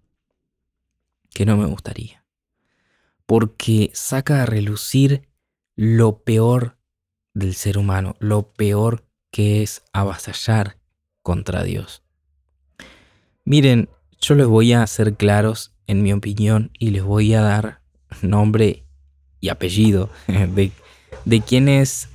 Que 1.31 1.47
no 1.47 1.57
me 1.57 1.67
gustaría. 1.67 2.25
Porque 3.27 3.91
saca 3.95 4.43
a 4.43 4.47
relucir 4.47 5.29
lo 5.77 6.19
peor 6.23 6.77
del 7.35 7.55
ser 7.55 7.79
humano, 7.79 8.17
lo 8.19 8.53
peor 8.53 9.05
que 9.31 9.63
es 9.63 9.83
avasallar 9.93 10.77
contra 11.23 11.63
Dios. 11.63 12.03
Miren, 13.45 13.89
yo 14.21 14.35
les 14.35 14.47
voy 14.47 14.73
a 14.73 14.83
hacer 14.83 15.15
claros 15.15 15.73
en 15.87 16.03
mi 16.03 16.13
opinión 16.13 16.71
y 16.79 16.91
les 16.91 17.03
voy 17.03 17.35
a 17.35 17.41
dar 17.41 17.81
nombre 18.21 18.85
y 19.41 19.49
apellido 19.49 20.11
de, 20.27 20.73
de 21.25 21.41
quienes 21.41 22.09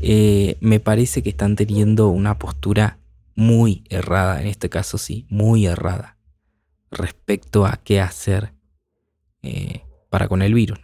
eh, 0.00 0.56
me 0.60 0.80
parece 0.80 1.22
que 1.22 1.30
están 1.30 1.56
teniendo 1.56 2.08
una 2.08 2.38
postura 2.38 2.98
muy 3.34 3.84
errada, 3.88 4.40
en 4.40 4.46
este 4.46 4.68
caso 4.68 4.98
sí, 4.98 5.26
muy 5.28 5.66
errada, 5.66 6.18
respecto 6.90 7.66
a 7.66 7.76
qué 7.76 8.00
hacer 8.00 8.54
eh, 9.42 9.82
para 10.10 10.28
con 10.28 10.42
el 10.42 10.54
virus. 10.54 10.78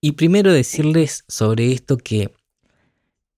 Y 0.00 0.12
primero 0.12 0.52
decirles 0.52 1.24
sobre 1.28 1.72
esto 1.72 1.96
que 1.96 2.34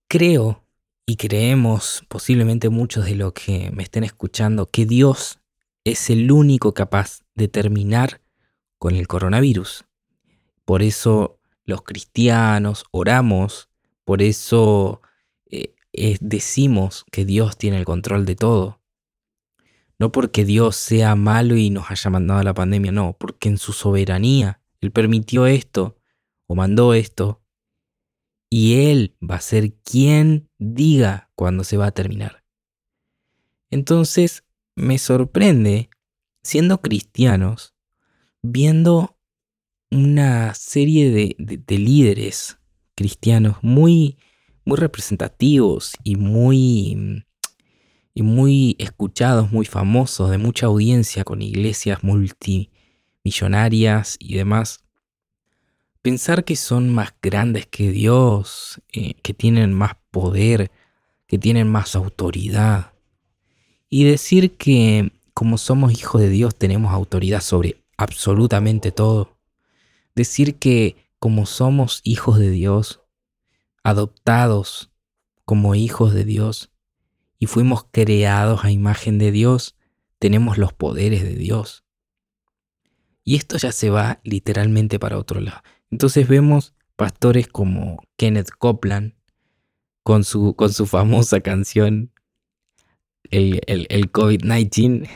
creo 0.08 0.64
y 1.06 1.16
creemos, 1.16 2.04
posiblemente 2.08 2.68
muchos 2.68 3.04
de 3.04 3.14
los 3.14 3.32
que 3.32 3.70
me 3.70 3.84
estén 3.84 4.02
escuchando, 4.02 4.66
que 4.66 4.84
Dios 4.84 5.38
es 5.84 6.10
el 6.10 6.32
único 6.32 6.74
capaz 6.74 7.20
de 7.36 7.46
terminar 7.46 8.20
con 8.78 8.96
el 8.96 9.06
coronavirus. 9.06 9.84
Por 10.64 10.82
eso 10.82 11.38
los 11.64 11.82
cristianos 11.82 12.84
oramos, 12.90 13.68
por 14.04 14.20
eso 14.20 15.00
eh, 15.96 16.18
decimos 16.20 17.04
que 17.10 17.24
Dios 17.24 17.56
tiene 17.56 17.78
el 17.78 17.84
control 17.84 18.24
de 18.24 18.36
todo. 18.36 18.80
No 19.98 20.12
porque 20.12 20.44
Dios 20.44 20.76
sea 20.76 21.16
malo 21.16 21.56
y 21.56 21.70
nos 21.70 21.90
haya 21.90 22.10
mandado 22.10 22.42
la 22.42 22.54
pandemia, 22.54 22.92
no, 22.92 23.16
porque 23.18 23.48
en 23.48 23.58
su 23.58 23.72
soberanía 23.72 24.60
Él 24.80 24.92
permitió 24.92 25.46
esto 25.46 25.96
o 26.46 26.54
mandó 26.54 26.94
esto 26.94 27.42
y 28.50 28.90
Él 28.90 29.16
va 29.22 29.36
a 29.36 29.40
ser 29.40 29.72
quien 29.74 30.48
diga 30.58 31.30
cuándo 31.34 31.64
se 31.64 31.76
va 31.76 31.86
a 31.86 31.92
terminar. 31.92 32.44
Entonces 33.70 34.44
me 34.74 34.98
sorprende, 34.98 35.90
siendo 36.42 36.80
cristianos, 36.80 37.74
viendo 38.42 39.18
una 39.90 40.54
serie 40.54 41.10
de, 41.10 41.78
líderes 41.78 42.58
cristianos 42.94 43.56
muy, 43.62 44.18
muy 44.66 44.76
representativos 44.76 45.92
y 46.04 46.16
muy, 46.16 47.24
y 48.12 48.22
muy 48.22 48.76
escuchados, 48.78 49.50
muy 49.52 49.64
famosos, 49.64 50.30
de 50.30 50.36
mucha 50.38 50.66
audiencia 50.66 51.24
con 51.24 51.40
iglesias 51.40 52.00
multimillonarias 52.02 54.16
y 54.18 54.34
demás, 54.34 54.80
pensar 56.02 56.44
que 56.44 56.56
son 56.56 56.92
más 56.92 57.14
grandes 57.22 57.66
que 57.66 57.90
Dios, 57.90 58.82
eh, 58.92 59.14
que 59.22 59.32
tienen 59.32 59.72
más 59.72 59.92
poder, 60.10 60.70
que 61.26 61.38
tienen 61.38 61.68
más 61.68 61.96
autoridad. 61.96 62.92
Y 63.88 64.04
decir 64.04 64.56
que 64.56 65.12
como 65.32 65.56
somos 65.58 65.92
hijos 65.92 66.20
de 66.20 66.28
Dios 66.28 66.56
tenemos 66.56 66.92
autoridad 66.92 67.40
sobre 67.40 67.84
absolutamente 67.96 68.90
todo. 68.90 69.38
Decir 70.16 70.56
que 70.56 70.96
como 71.20 71.46
somos 71.46 72.00
hijos 72.02 72.38
de 72.38 72.50
Dios, 72.50 73.05
adoptados 73.86 74.90
como 75.44 75.76
hijos 75.76 76.12
de 76.12 76.24
Dios, 76.24 76.72
y 77.38 77.46
fuimos 77.46 77.86
creados 77.92 78.64
a 78.64 78.72
imagen 78.72 79.18
de 79.18 79.30
Dios, 79.30 79.76
tenemos 80.18 80.58
los 80.58 80.72
poderes 80.72 81.22
de 81.22 81.36
Dios. 81.36 81.84
Y 83.22 83.36
esto 83.36 83.56
ya 83.58 83.70
se 83.70 83.90
va 83.90 84.20
literalmente 84.24 84.98
para 84.98 85.18
otro 85.18 85.40
lado. 85.40 85.62
Entonces 85.90 86.26
vemos 86.26 86.74
pastores 86.96 87.46
como 87.46 88.02
Kenneth 88.16 88.50
Copeland 88.58 89.14
con 90.02 90.24
su, 90.24 90.56
con 90.56 90.72
su 90.72 90.86
famosa 90.86 91.40
canción 91.40 92.12
el, 93.30 93.60
el, 93.66 94.12
COVID-19. 94.12 95.08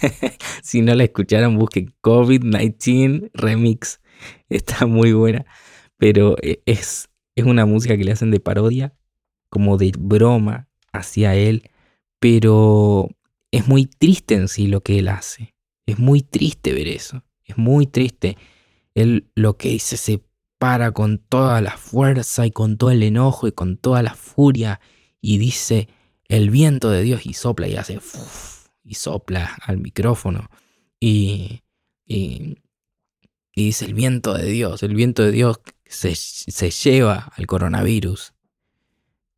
si 0.62 0.82
no 0.82 0.94
la 0.94 1.04
escucharon, 1.04 1.56
busquen 1.56 1.94
COVID-19 2.02 3.30
Remix. 3.32 4.00
Está 4.48 4.86
muy 4.86 5.12
buena. 5.12 5.46
Pero 5.98 6.36
e, 6.42 6.62
es, 6.66 7.09
es 7.40 7.46
una 7.46 7.66
música 7.66 7.96
que 7.96 8.04
le 8.04 8.12
hacen 8.12 8.30
de 8.30 8.40
parodia, 8.40 8.94
como 9.48 9.76
de 9.76 9.92
broma 9.98 10.68
hacia 10.92 11.34
él. 11.34 11.70
Pero 12.18 13.08
es 13.50 13.66
muy 13.68 13.86
triste 13.86 14.34
en 14.34 14.48
sí 14.48 14.66
lo 14.66 14.82
que 14.82 14.98
él 14.98 15.08
hace. 15.08 15.54
Es 15.86 15.98
muy 15.98 16.22
triste 16.22 16.72
ver 16.72 16.88
eso. 16.88 17.24
Es 17.44 17.58
muy 17.58 17.86
triste. 17.86 18.36
Él 18.94 19.30
lo 19.34 19.56
que 19.56 19.70
dice 19.70 19.96
se 19.96 20.22
para 20.60 20.92
con 20.92 21.16
toda 21.16 21.62
la 21.62 21.78
fuerza 21.78 22.46
y 22.46 22.50
con 22.50 22.76
todo 22.76 22.90
el 22.90 23.02
enojo 23.02 23.48
y 23.48 23.52
con 23.52 23.78
toda 23.78 24.02
la 24.02 24.12
furia 24.14 24.78
y 25.18 25.38
dice 25.38 25.88
el 26.28 26.50
viento 26.50 26.90
de 26.90 27.02
Dios 27.02 27.24
y 27.24 27.32
sopla 27.32 27.66
y 27.66 27.76
hace 27.76 27.98
y 28.84 28.94
sopla 28.94 29.56
al 29.62 29.78
micrófono 29.78 30.50
y, 31.00 31.62
y, 32.04 32.58
dice 33.56 33.86
el 33.86 33.94
viento 33.94 34.34
de 34.34 34.44
Dios, 34.50 34.82
el 34.82 34.94
viento 34.94 35.22
de 35.22 35.32
Dios 35.32 35.60
se, 35.90 36.70
lleva 36.70 37.32
al 37.36 37.46
coronavirus, 37.46 38.32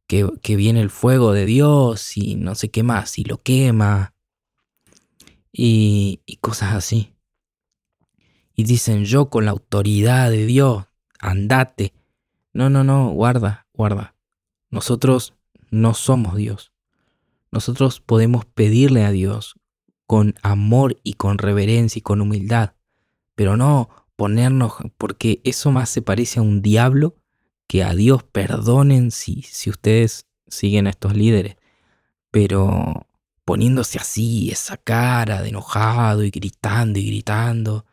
que, 0.07 0.29
que 0.43 0.57
viene 0.57 0.81
el 0.81 0.91
fuego 0.91 1.33
de 1.33 1.47
Dios 1.47 2.17
y 2.17 2.37
no 2.37 2.55
sé 2.55 2.71
qué 2.71 2.83
más 2.83 3.19
y 3.19 3.25
lo 3.25 3.43
quema. 3.43 4.15
y, 5.53 6.21
y 6.27 6.37
cosas 6.37 6.75
así. 6.75 7.15
Y 8.55 8.65
dicen, 8.65 9.05
yo 9.05 9.31
con 9.31 9.47
la 9.47 9.51
autoridad 9.53 10.31
de 10.31 10.47
Dios, 10.47 10.85
andate. 11.19 11.95
No, 12.53 12.69
no, 12.69 12.85
no, 12.85 13.11
guarda, 13.11 13.67
guarda. 13.73 14.15
Nosotros 14.71 15.35
no 15.71 15.95
somos 15.95 16.37
Dios. 16.37 16.73
Nosotros 17.51 18.01
podemos 18.01 18.45
pedirle 18.45 19.05
a 19.05 19.11
Dios 19.11 19.55
con 20.07 20.35
amor 20.43 20.99
y 21.03 21.15
con 21.15 21.39
reverencia 21.39 21.99
y 21.99 22.03
con 22.03 22.21
humildad, 22.21 22.75
pero 23.35 23.57
no 23.57 24.02
ponernos, 24.17 24.75
porque 24.99 25.41
eso 25.45 25.71
más 25.71 25.89
se 25.89 26.03
parece 26.03 26.41
a 26.41 26.43
un 26.43 26.63
diablo 26.63 27.17
que 27.67 27.83
a 27.85 27.95
Dios. 27.95 28.23
Perdonen 28.25 29.11
si, 29.11 29.43
si 29.43 29.71
ustedes 29.71 30.27
siguen 30.49 30.87
a 30.87 30.91
estos 30.91 31.17
líderes, 31.17 31.57
pero 32.31 33.07
poniéndose 33.45 33.99
así, 33.99 34.51
esa 34.51 34.77
cara 34.77 35.43
de 35.43 35.51
enojado 35.51 36.25
y 36.25 36.31
gritando 36.31 36.99
y 36.99 37.07
gritando. 37.07 37.87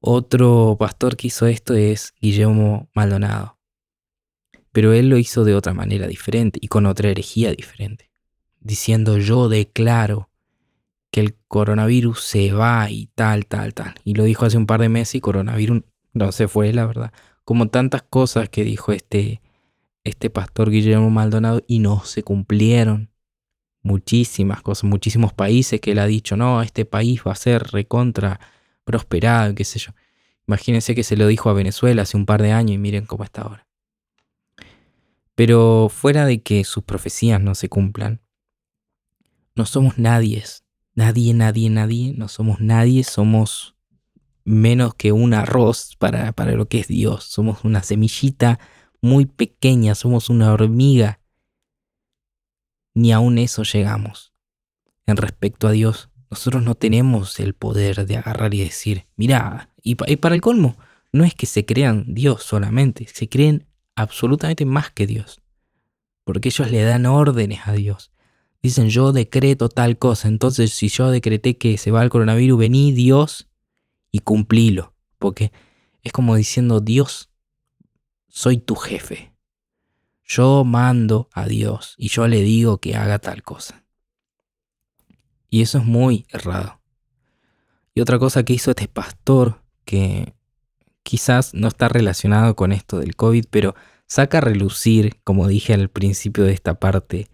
Otro 0.00 0.76
pastor 0.78 1.16
que 1.16 1.28
hizo 1.28 1.46
esto 1.46 1.74
es 1.74 2.12
Guillermo 2.20 2.88
Maldonado. 2.94 3.58
Pero 4.72 4.92
él 4.92 5.08
lo 5.08 5.18
hizo 5.18 5.44
de 5.44 5.54
otra 5.54 5.74
manera 5.74 6.06
diferente 6.06 6.58
y 6.60 6.68
con 6.68 6.86
otra 6.86 7.10
herejía 7.10 7.52
diferente, 7.52 8.10
diciendo 8.60 9.18
yo 9.18 9.48
declaro 9.48 10.30
que 11.12 11.20
el 11.20 11.36
coronavirus 11.46 12.24
se 12.24 12.52
va 12.52 12.90
y 12.90 13.06
tal, 13.14 13.46
tal, 13.46 13.74
tal. 13.74 13.94
Y 14.02 14.14
lo 14.14 14.24
dijo 14.24 14.46
hace 14.46 14.56
un 14.56 14.66
par 14.66 14.80
de 14.80 14.88
meses 14.88 15.14
y 15.16 15.20
coronavirus 15.20 15.82
no 16.14 16.32
se 16.32 16.48
fue, 16.48 16.72
la 16.72 16.86
verdad. 16.86 17.12
Como 17.44 17.68
tantas 17.68 18.02
cosas 18.02 18.48
que 18.48 18.64
dijo 18.64 18.92
este, 18.92 19.42
este 20.04 20.30
pastor 20.30 20.70
Guillermo 20.70 21.10
Maldonado 21.10 21.62
y 21.68 21.80
no 21.80 22.02
se 22.04 22.22
cumplieron. 22.22 23.10
Muchísimas 23.82 24.62
cosas, 24.62 24.84
muchísimos 24.84 25.34
países 25.34 25.80
que 25.80 25.92
él 25.92 25.98
ha 25.98 26.06
dicho, 26.06 26.36
no, 26.36 26.62
este 26.62 26.86
país 26.86 27.20
va 27.26 27.32
a 27.32 27.36
ser 27.36 27.62
recontra 27.64 28.40
prosperado, 28.84 29.54
qué 29.54 29.64
sé 29.64 29.80
yo. 29.80 29.92
Imagínense 30.46 30.94
que 30.94 31.04
se 31.04 31.16
lo 31.16 31.26
dijo 31.26 31.50
a 31.50 31.52
Venezuela 31.52 32.02
hace 32.02 32.16
un 32.16 32.24
par 32.24 32.40
de 32.42 32.52
años 32.52 32.76
y 32.76 32.78
miren 32.78 33.04
cómo 33.04 33.24
está 33.24 33.42
ahora. 33.42 33.66
Pero 35.34 35.90
fuera 35.90 36.24
de 36.24 36.42
que 36.42 36.64
sus 36.64 36.84
profecías 36.84 37.40
no 37.40 37.54
se 37.54 37.68
cumplan, 37.68 38.20
no 39.56 39.66
somos 39.66 39.98
nadies, 39.98 40.61
nadie, 40.94 41.34
nadie, 41.34 41.70
nadie, 41.70 42.14
no 42.16 42.28
somos 42.28 42.60
nadie, 42.60 43.04
somos 43.04 43.76
menos 44.44 44.94
que 44.94 45.12
un 45.12 45.34
arroz 45.34 45.96
para, 45.98 46.32
para 46.32 46.52
lo 46.52 46.68
que 46.68 46.80
es 46.80 46.88
Dios, 46.88 47.24
somos 47.24 47.64
una 47.64 47.82
semillita 47.82 48.58
muy 49.00 49.26
pequeña, 49.26 49.94
somos 49.94 50.30
una 50.30 50.52
hormiga. 50.52 51.20
Ni 52.94 53.12
aún 53.12 53.38
eso 53.38 53.62
llegamos. 53.62 54.32
En 55.06 55.16
respecto 55.16 55.66
a 55.66 55.72
Dios, 55.72 56.10
nosotros 56.30 56.62
no 56.62 56.74
tenemos 56.74 57.40
el 57.40 57.54
poder 57.54 58.06
de 58.06 58.16
agarrar 58.16 58.54
y 58.54 58.60
decir, 58.60 59.06
mira, 59.16 59.70
y, 59.82 59.96
y 60.10 60.16
para 60.16 60.34
el 60.34 60.40
colmo, 60.40 60.76
no 61.12 61.24
es 61.24 61.34
que 61.34 61.46
se 61.46 61.66
crean 61.66 62.04
Dios 62.08 62.42
solamente, 62.42 63.06
se 63.06 63.28
creen 63.28 63.66
absolutamente 63.96 64.64
más 64.64 64.90
que 64.90 65.06
Dios. 65.06 65.42
Porque 66.24 66.48
ellos 66.48 66.70
le 66.70 66.82
dan 66.82 67.06
órdenes 67.06 67.60
a 67.66 67.72
Dios. 67.72 68.12
Dicen, 68.62 68.88
yo 68.88 69.12
decreto 69.12 69.68
tal 69.68 69.98
cosa. 69.98 70.28
Entonces, 70.28 70.72
si 70.72 70.88
yo 70.88 71.10
decreté 71.10 71.58
que 71.58 71.76
se 71.78 71.90
va 71.90 72.02
el 72.02 72.10
coronavirus, 72.10 72.58
vení 72.58 72.92
Dios 72.92 73.48
y 74.12 74.20
cumplilo. 74.20 74.94
Porque 75.18 75.52
es 76.02 76.12
como 76.12 76.36
diciendo, 76.36 76.80
Dios, 76.80 77.30
soy 78.28 78.58
tu 78.58 78.76
jefe. 78.76 79.34
Yo 80.24 80.64
mando 80.64 81.28
a 81.32 81.46
Dios 81.46 81.94
y 81.98 82.08
yo 82.08 82.26
le 82.28 82.40
digo 82.42 82.78
que 82.78 82.96
haga 82.96 83.18
tal 83.18 83.42
cosa. 83.42 83.84
Y 85.50 85.60
eso 85.62 85.78
es 85.78 85.84
muy 85.84 86.26
errado. 86.30 86.80
Y 87.94 88.00
otra 88.00 88.18
cosa 88.18 88.42
que 88.44 88.54
hizo 88.54 88.70
este 88.70 88.88
pastor, 88.88 89.62
que 89.84 90.34
quizás 91.02 91.52
no 91.52 91.68
está 91.68 91.88
relacionado 91.88 92.56
con 92.56 92.72
esto 92.72 93.00
del 93.00 93.16
COVID, 93.16 93.44
pero 93.50 93.74
saca 94.06 94.38
a 94.38 94.40
relucir, 94.40 95.20
como 95.24 95.48
dije 95.48 95.74
al 95.74 95.90
principio 95.90 96.44
de 96.44 96.52
esta 96.52 96.78
parte, 96.80 97.28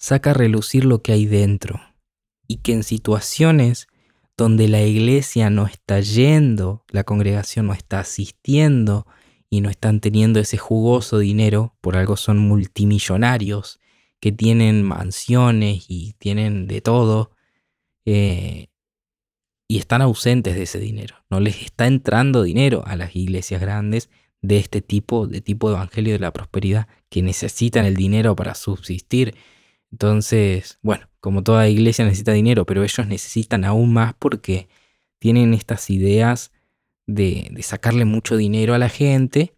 saca 0.00 0.30
a 0.30 0.34
relucir 0.34 0.84
lo 0.84 1.02
que 1.02 1.12
hay 1.12 1.26
dentro. 1.26 1.80
Y 2.48 2.56
que 2.56 2.72
en 2.72 2.82
situaciones 2.82 3.86
donde 4.36 4.66
la 4.66 4.82
iglesia 4.82 5.50
no 5.50 5.66
está 5.66 6.00
yendo, 6.00 6.84
la 6.88 7.04
congregación 7.04 7.66
no 7.66 7.74
está 7.74 8.00
asistiendo 8.00 9.06
y 9.50 9.60
no 9.60 9.68
están 9.68 10.00
teniendo 10.00 10.40
ese 10.40 10.56
jugoso 10.56 11.18
dinero, 11.18 11.76
por 11.80 11.96
algo 11.96 12.16
son 12.16 12.38
multimillonarios, 12.38 13.78
que 14.18 14.32
tienen 14.32 14.82
mansiones 14.82 15.84
y 15.88 16.14
tienen 16.14 16.66
de 16.66 16.80
todo, 16.80 17.32
eh, 18.06 18.68
y 19.68 19.78
están 19.78 20.02
ausentes 20.02 20.56
de 20.56 20.62
ese 20.62 20.80
dinero. 20.80 21.16
No 21.28 21.40
les 21.40 21.62
está 21.62 21.86
entrando 21.86 22.42
dinero 22.42 22.82
a 22.86 22.96
las 22.96 23.14
iglesias 23.14 23.60
grandes 23.60 24.10
de 24.42 24.58
este 24.58 24.80
tipo, 24.80 25.26
de 25.26 25.40
tipo 25.40 25.68
de 25.68 25.76
evangelio 25.76 26.14
de 26.14 26.18
la 26.18 26.32
prosperidad, 26.32 26.88
que 27.08 27.22
necesitan 27.22 27.84
el 27.84 27.94
dinero 27.94 28.34
para 28.34 28.54
subsistir. 28.54 29.34
Entonces, 29.92 30.78
bueno, 30.82 31.08
como 31.20 31.42
toda 31.42 31.68
iglesia 31.68 32.04
necesita 32.04 32.32
dinero, 32.32 32.64
pero 32.66 32.82
ellos 32.82 33.06
necesitan 33.06 33.64
aún 33.64 33.92
más 33.92 34.14
porque 34.14 34.68
tienen 35.18 35.54
estas 35.54 35.90
ideas 35.90 36.52
de, 37.06 37.52
sacarle 37.62 38.04
mucho 38.04 38.36
dinero 38.36 38.74
a 38.74 38.78
la 38.78 38.88
gente 38.88 39.54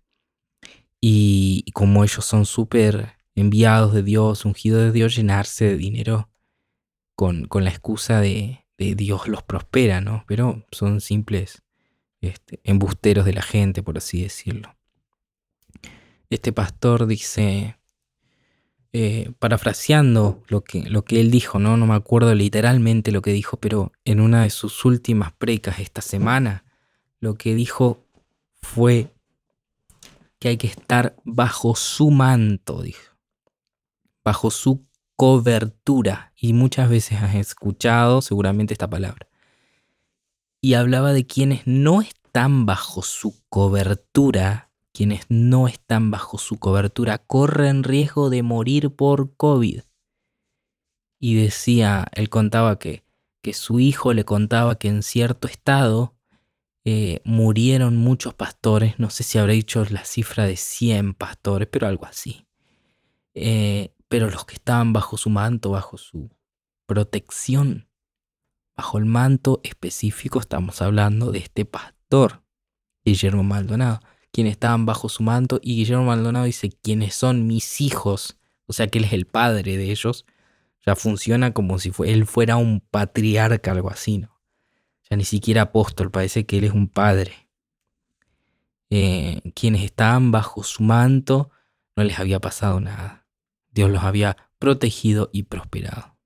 y, 1.00 1.64
como 1.74 2.04
ellos 2.04 2.24
son 2.24 2.46
súper 2.46 3.16
enviados 3.34 3.92
de 3.92 4.02
Dios, 4.02 4.44
ungidos 4.44 4.82
de 4.84 4.92
Dios, 4.92 5.16
llenarse 5.16 5.66
de 5.66 5.76
dinero 5.76 6.30
con, 7.14 7.46
con 7.46 7.64
la 7.64 7.70
excusa 7.70 8.20
de, 8.20 8.58
Dios 8.76 9.28
los 9.28 9.44
prospera, 9.44 10.00
¿no? 10.00 10.24
Pero 10.26 10.66
son 10.72 11.00
simples 11.00 11.62
este, 12.20 12.58
embusteros 12.64 13.24
de 13.24 13.32
la 13.32 13.42
gente, 13.42 13.80
por 13.80 13.96
así 13.96 14.22
decirlo. 14.22 14.74
Este 16.30 16.52
pastor 16.52 17.06
dice, 17.06 17.76
eh, 18.94 19.32
parafraseando 19.38 20.42
lo 20.48 20.62
que, 20.62 20.82
lo 20.82 21.04
que 21.04 21.20
él 21.20 21.30
dijo, 21.30 21.58
¿no? 21.58 21.76
no 21.76 21.86
me 21.86 21.94
acuerdo 21.94 22.34
literalmente 22.34 23.10
lo 23.10 23.22
que 23.22 23.32
dijo, 23.32 23.56
pero 23.56 23.92
en 24.04 24.20
una 24.20 24.42
de 24.42 24.50
sus 24.50 24.84
últimas 24.84 25.32
precas 25.32 25.78
esta 25.78 26.02
semana, 26.02 26.64
lo 27.18 27.34
que 27.34 27.54
dijo 27.54 28.04
fue 28.60 29.14
que 30.38 30.48
hay 30.48 30.56
que 30.56 30.66
estar 30.66 31.16
bajo 31.24 31.76
su 31.76 32.10
manto, 32.10 32.82
dijo, 32.82 33.14
bajo 34.24 34.50
su 34.50 34.84
cobertura. 35.16 36.32
Y 36.36 36.52
muchas 36.52 36.90
veces 36.90 37.22
has 37.22 37.36
escuchado 37.36 38.22
seguramente 38.22 38.74
esta 38.74 38.90
palabra. 38.90 39.28
Y 40.60 40.74
hablaba 40.74 41.12
de 41.12 41.26
quienes 41.26 41.62
no 41.64 42.02
están 42.02 42.66
bajo 42.66 43.02
su 43.02 43.40
cobertura, 43.48 44.71
quienes 44.92 45.24
no 45.28 45.68
están 45.68 46.10
bajo 46.10 46.38
su 46.38 46.58
cobertura 46.58 47.18
corren 47.18 47.82
riesgo 47.82 48.30
de 48.30 48.42
morir 48.42 48.94
por 48.94 49.34
COVID. 49.36 49.82
Y 51.18 51.34
decía, 51.36 52.06
él 52.12 52.28
contaba 52.28 52.78
que, 52.78 53.04
que 53.42 53.54
su 53.54 53.80
hijo 53.80 54.12
le 54.12 54.24
contaba 54.24 54.76
que 54.76 54.88
en 54.88 55.02
cierto 55.02 55.48
estado 55.48 56.14
eh, 56.84 57.20
murieron 57.24 57.96
muchos 57.96 58.34
pastores, 58.34 58.98
no 58.98 59.08
sé 59.08 59.22
si 59.22 59.38
habré 59.38 59.54
dicho 59.54 59.84
la 59.90 60.04
cifra 60.04 60.46
de 60.46 60.56
100 60.56 61.14
pastores, 61.14 61.68
pero 61.70 61.86
algo 61.86 62.06
así. 62.06 62.46
Eh, 63.34 63.94
pero 64.08 64.28
los 64.28 64.44
que 64.44 64.54
estaban 64.54 64.92
bajo 64.92 65.16
su 65.16 65.30
manto, 65.30 65.70
bajo 65.70 65.96
su 65.96 66.28
protección, 66.86 67.88
bajo 68.76 68.98
el 68.98 69.04
manto 69.04 69.60
específico, 69.62 70.40
estamos 70.40 70.82
hablando 70.82 71.30
de 71.30 71.38
este 71.38 71.64
pastor, 71.64 72.42
Guillermo 73.04 73.44
Maldonado, 73.44 74.00
quienes 74.32 74.52
estaban 74.52 74.86
bajo 74.86 75.08
su 75.08 75.22
manto, 75.22 75.60
y 75.62 75.76
Guillermo 75.76 76.04
Maldonado 76.04 76.46
dice, 76.46 76.70
quienes 76.82 77.14
son 77.14 77.46
mis 77.46 77.80
hijos, 77.80 78.38
o 78.66 78.72
sea 78.72 78.88
que 78.88 78.98
él 78.98 79.04
es 79.04 79.12
el 79.12 79.26
padre 79.26 79.76
de 79.76 79.90
ellos, 79.90 80.26
ya 80.84 80.96
funciona 80.96 81.52
como 81.52 81.78
si 81.78 81.92
él 82.04 82.26
fuera 82.26 82.56
un 82.56 82.80
patriarca, 82.80 83.70
algo 83.70 83.90
así, 83.90 84.18
¿no? 84.18 84.40
Ya 85.08 85.16
ni 85.16 85.24
siquiera 85.24 85.62
apóstol, 85.62 86.10
parece 86.10 86.46
que 86.46 86.58
él 86.58 86.64
es 86.64 86.72
un 86.72 86.88
padre. 86.88 87.48
Eh, 88.90 89.40
quienes 89.54 89.82
estaban 89.82 90.32
bajo 90.32 90.64
su 90.64 90.82
manto, 90.82 91.50
no 91.96 92.04
les 92.04 92.18
había 92.18 92.40
pasado 92.40 92.80
nada. 92.80 93.26
Dios 93.70 93.90
los 93.90 94.02
había 94.02 94.36
protegido 94.58 95.30
y 95.32 95.44
prosperado. 95.44 96.16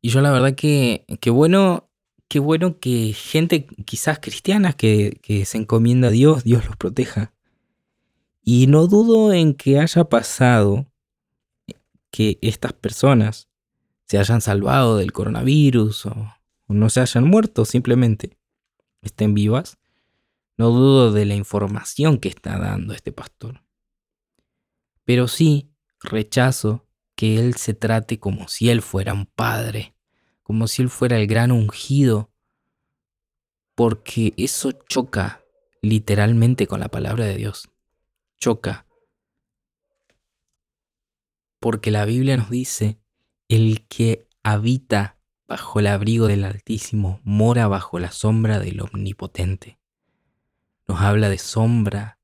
Y 0.00 0.08
yo 0.08 0.20
la 0.20 0.32
verdad 0.32 0.54
que, 0.54 1.06
qué 1.20 1.30
bueno, 1.30 1.88
qué 2.32 2.38
bueno 2.38 2.78
que 2.78 3.12
gente 3.12 3.66
quizás 3.84 4.18
cristianas 4.18 4.74
que, 4.74 5.20
que 5.22 5.44
se 5.44 5.58
encomienda 5.58 6.08
a 6.08 6.10
Dios, 6.10 6.44
Dios 6.44 6.64
los 6.64 6.78
proteja. 6.78 7.34
Y 8.42 8.68
no 8.68 8.86
dudo 8.86 9.34
en 9.34 9.52
que 9.52 9.78
haya 9.78 10.04
pasado 10.04 10.86
que 12.10 12.38
estas 12.40 12.72
personas 12.72 13.50
se 14.06 14.16
hayan 14.16 14.40
salvado 14.40 14.96
del 14.96 15.12
coronavirus 15.12 16.06
o, 16.06 16.34
no 16.68 16.88
se 16.88 17.00
hayan 17.00 17.24
muerto, 17.24 17.66
simplemente 17.66 18.38
estén 19.02 19.34
vivas. 19.34 19.76
No 20.56 20.70
dudo 20.70 21.12
de 21.12 21.26
la 21.26 21.34
información 21.34 22.16
que 22.16 22.30
está 22.30 22.58
dando 22.58 22.94
este 22.94 23.12
pastor. 23.12 23.62
Pero 25.04 25.28
sí 25.28 25.70
rechazo 26.00 26.86
que 27.14 27.38
él 27.38 27.56
se 27.56 27.74
trate 27.74 28.18
como 28.18 28.48
si 28.48 28.70
él 28.70 28.80
fuera 28.80 29.12
un 29.12 29.26
padre, 29.26 29.91
como 30.52 30.68
si 30.68 30.82
Él 30.82 30.90
fuera 30.90 31.16
el 31.16 31.26
gran 31.26 31.50
ungido, 31.50 32.30
porque 33.74 34.34
eso 34.36 34.72
choca 34.72 35.42
literalmente 35.80 36.66
con 36.66 36.80
la 36.80 36.88
palabra 36.88 37.24
de 37.24 37.36
Dios. 37.36 37.70
Choca. 38.38 38.86
Porque 41.58 41.90
la 41.90 42.04
Biblia 42.04 42.36
nos 42.36 42.50
dice, 42.50 42.98
el 43.48 43.86
que 43.88 44.28
habita 44.42 45.16
bajo 45.48 45.80
el 45.80 45.86
abrigo 45.86 46.26
del 46.26 46.44
Altísimo 46.44 47.22
mora 47.24 47.66
bajo 47.66 47.98
la 47.98 48.12
sombra 48.12 48.58
del 48.58 48.82
Omnipotente. 48.82 49.78
Nos 50.86 51.00
habla 51.00 51.30
de 51.30 51.38
sombra, 51.38 52.18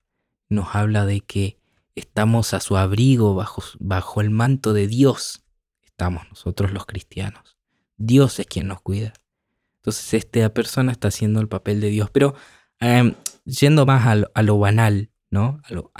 nos 0.50 0.74
habla 0.74 1.06
de 1.06 1.22
que 1.22 1.62
estamos 1.94 2.52
a 2.52 2.60
su 2.60 2.76
abrigo 2.76 3.34
bajo, 3.34 3.62
bajo 3.78 4.20
el 4.20 4.28
manto 4.28 4.74
de 4.74 4.86
Dios. 4.86 5.46
Estamos 5.80 6.28
nosotros 6.28 6.72
los 6.72 6.84
cristianos. 6.84 7.57
Dios 7.98 8.38
es 8.38 8.46
quien 8.46 8.68
nos 8.68 8.80
cuida. 8.80 9.12
Entonces 9.80 10.14
esta 10.14 10.52
persona 10.54 10.92
está 10.92 11.08
haciendo 11.08 11.40
el 11.40 11.48
papel 11.48 11.80
de 11.80 11.90
Dios. 11.90 12.10
Pero 12.10 12.34
em, 12.80 13.14
yendo 13.44 13.84
más 13.86 14.06
a 14.06 14.42
lo, 14.42 14.58
banal, 14.58 15.10
¿no? 15.30 15.60
A 15.64 15.74
lo, 15.74 15.90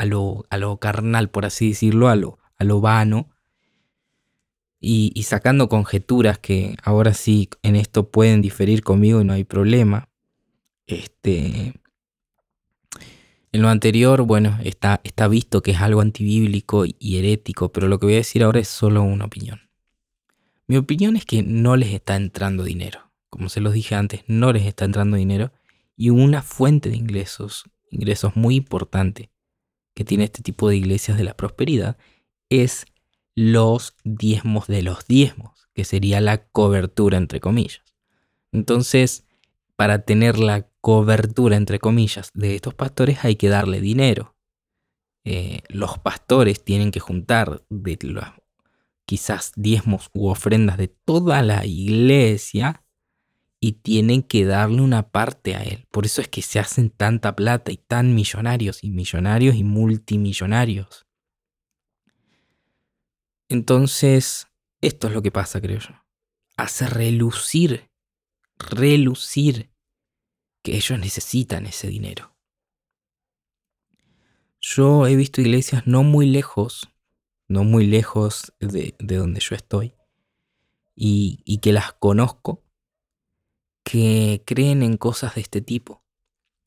a, 0.49 0.57
lo, 0.57 0.77
carnal, 0.79 1.31
por 1.31 1.45
así 1.45 1.71
decirlo, 1.71 2.09
a 2.09 2.17
lo, 2.17 2.39
a 2.57 2.65
lo 2.65 2.81
vano. 2.81 3.29
Y, 4.81 5.11
y, 5.15 5.25
sacando 5.25 5.69
conjeturas 5.69 6.39
que 6.39 6.77
ahora 6.85 7.13
sí 7.13 7.49
en 7.63 7.75
esto 7.75 8.11
pueden 8.11 8.41
diferir 8.41 8.83
conmigo 8.85 9.21
y 9.21 9.25
no 9.25 9.33
hay 9.33 9.43
problema. 9.43 10.09
Este, 10.87 11.75
en 13.51 13.63
lo 13.63 13.71
anterior, 13.71 14.23
bueno, 14.23 14.59
está, 14.63 15.01
está 15.05 15.27
visto 15.27 15.63
que 15.63 15.71
es 15.73 15.81
algo 15.81 16.01
antibíblico 16.01 16.85
y 16.87 17.17
herético, 17.17 17.73
pero 17.73 17.89
lo 17.89 17.99
que 17.99 18.07
voy 18.07 18.15
a 18.15 18.19
decir 18.19 18.45
ahora 18.45 18.61
es 18.61 18.69
solo 18.69 19.03
una 19.03 19.25
opinión. 19.25 19.68
Mi 20.69 20.77
opinión 20.77 21.17
es 21.17 21.25
que 21.25 21.43
no 21.43 21.77
les 21.77 21.95
está 21.95 22.15
entrando 22.15 22.63
dinero. 22.63 23.11
Como 23.31 23.49
se 23.49 23.61
los 23.61 23.73
dije 23.73 23.95
antes, 23.95 24.23
no 24.27 24.53
les 24.53 24.67
está 24.67 24.85
entrando 24.85 25.17
dinero. 25.17 25.51
Y 25.97 26.11
una 26.11 26.43
fuente 26.43 26.91
de 26.91 26.97
ingresos, 26.97 27.65
ingresos 27.91 28.37
muy 28.37 28.57
importante 28.57 29.31
que 29.95 30.05
tiene 30.05 30.25
este 30.25 30.43
tipo 30.43 30.69
de 30.69 30.77
iglesias 30.77 31.17
de 31.17 31.25
la 31.25 31.35
prosperidad, 31.35 31.97
es 32.51 32.85
los 33.35 33.95
diezmos 34.05 34.67
de 34.67 34.83
los 34.83 35.07
diezmos, 35.07 35.69
que 35.75 35.85
sería 35.85 36.21
la 36.21 36.47
cobertura 36.49 37.17
entre 37.17 37.41
comillas. 37.41 37.83
Entonces, 38.53 39.27
para 39.75 40.01
tener 40.03 40.39
la 40.39 40.69
cobertura 40.81 41.57
entre 41.57 41.79
comillas 41.79 42.31
de 42.35 42.55
estos 42.55 42.75
pastores 42.75 43.25
hay 43.25 43.37
que 43.37 43.49
darle 43.49 43.81
dinero. 43.81 44.37
Eh, 45.25 45.63
los 45.69 45.99
pastores 45.99 46.63
tienen 46.63 46.91
que 46.91 47.01
juntar 47.01 47.63
de 47.69 47.99
los 48.03 48.25
quizás 49.09 49.53
diezmos 49.57 50.11
u 50.13 50.29
ofrendas 50.29 50.77
de 50.77 50.89
toda 50.89 51.41
la 51.41 51.65
iglesia 51.65 52.85
y 53.59 53.73
tienen 53.73 54.23
que 54.23 54.45
darle 54.45 54.83
una 54.83 55.09
parte 55.09 55.55
a 55.55 55.63
él. 55.63 55.87
Por 55.91 56.05
eso 56.05 56.21
es 56.21 56.29
que 56.29 56.43
se 56.43 56.59
hacen 56.59 56.91
tanta 56.91 57.35
plata 57.35 57.73
y 57.73 57.79
tan 57.79 58.15
millonarios 58.15 58.85
y 58.85 58.91
millonarios 58.91 59.57
y 59.57 59.65
multimillonarios. 59.65 61.07
Entonces, 63.49 64.49
esto 64.83 65.07
es 65.07 65.15
lo 65.15 65.23
que 65.23 65.33
pasa, 65.33 65.59
creo 65.63 65.79
yo. 65.79 65.95
Hace 66.59 66.87
relucir, 66.87 67.89
relucir 68.59 69.71
que 70.63 70.77
ellos 70.77 70.99
necesitan 70.99 71.65
ese 71.65 71.89
dinero. 71.89 72.37
Yo 74.61 75.07
he 75.07 75.17
visto 75.17 75.41
iglesias 75.41 75.87
no 75.87 76.03
muy 76.03 76.27
lejos 76.27 76.91
no 77.49 77.65
muy 77.65 77.87
lejos 77.87 78.53
de, 78.61 78.95
donde 78.99 79.41
yo 79.41 79.55
estoy, 79.55 79.95
y, 80.95 81.41
y 81.45 81.59
que 81.59 81.73
las 81.73 81.93
conozco, 81.95 82.63
que 83.83 84.43
creen 84.45 84.83
en 84.83 84.99
cosas 84.99 85.35
de 85.35 85.41
este 85.41 85.63
tipo, 85.63 86.05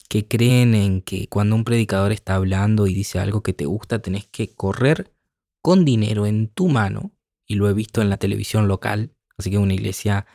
que 0.10 0.28
creen 0.28 0.74
en 0.74 1.02
que 1.02 1.28
cuando 1.28 1.56
un 1.56 1.64
predicador 1.64 2.12
está 2.12 2.36
hablando 2.36 2.88
y 2.88 2.94
dice 2.94 3.20
algo 3.20 3.44
que 3.44 3.54
te 3.54 3.66
gusta, 3.66 4.02
tenés 4.02 4.28
que 4.28 4.54
correr 4.54 5.14
con 5.62 5.86
dinero 5.86 6.26
en 6.26 6.48
tu 6.48 6.68
mano, 6.68 7.12
y 7.46 7.56
lo 7.56 7.70
he 7.70 7.74
visto 7.74 8.02
en 8.02 8.10
la 8.10 8.18
televisión 8.18 8.68
local, 8.68 9.14
así 9.38 9.52
que 9.52 9.58
una 9.58 9.74
iglesia 9.74 10.26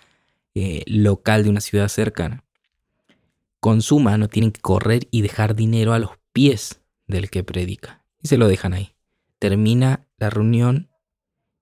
eh, 0.55 0.83
local 0.87 1.43
de 1.43 1.51
una 1.51 1.61
ciudad 1.61 1.89
cercana, 1.89 2.45
con 3.59 3.83
su 3.83 3.99
mano 3.99 4.29
tienen 4.29 4.53
que 4.53 4.61
correr 4.61 5.09
y 5.11 5.23
dejar 5.23 5.57
dinero 5.57 5.93
a 5.93 5.99
los 5.99 6.13
pies 6.33 6.81
del 7.07 7.31
que 7.31 7.43
predica, 7.43 8.05
y 8.23 8.29
se 8.29 8.39
lo 8.39 8.49
dejan 8.49 8.73
ahí. 8.75 8.96
Termina 9.47 10.09
la 10.17 10.29
reunión 10.29 10.91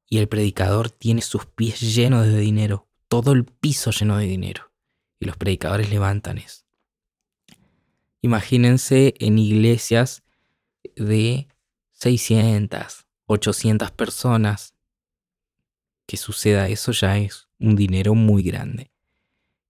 y 0.09 0.17
el 0.17 0.27
predicador 0.27 0.89
tiene 0.89 1.21
sus 1.21 1.45
pies 1.45 1.81
llenos 1.95 2.25
de 2.25 2.39
dinero, 2.39 2.89
todo 3.09 3.33
el 3.33 3.45
piso 3.45 3.91
lleno 3.91 4.17
de 4.17 4.25
dinero. 4.25 4.73
Y 5.21 5.27
los 5.27 5.37
predicadores 5.37 5.91
levantan 5.91 6.39
eso. 6.39 6.65
Imagínense 8.23 9.13
en 9.19 9.39
iglesias 9.39 10.23
de 10.97 11.47
600, 11.93 13.07
800 13.27 13.91
personas 13.91 14.73
que 16.07 16.17
suceda 16.17 16.71
eso 16.71 16.91
ya 16.93 17.19
es 17.19 17.51
un 17.59 17.77
dinero 17.77 18.15
muy 18.15 18.43
grande. 18.43 18.93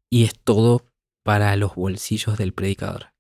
Y 0.09 0.22
es 0.22 0.38
todo 0.38 0.87
para 1.24 1.57
los 1.57 1.74
bolsillos 1.74 2.38
del 2.38 2.55
predicador. 2.55 3.12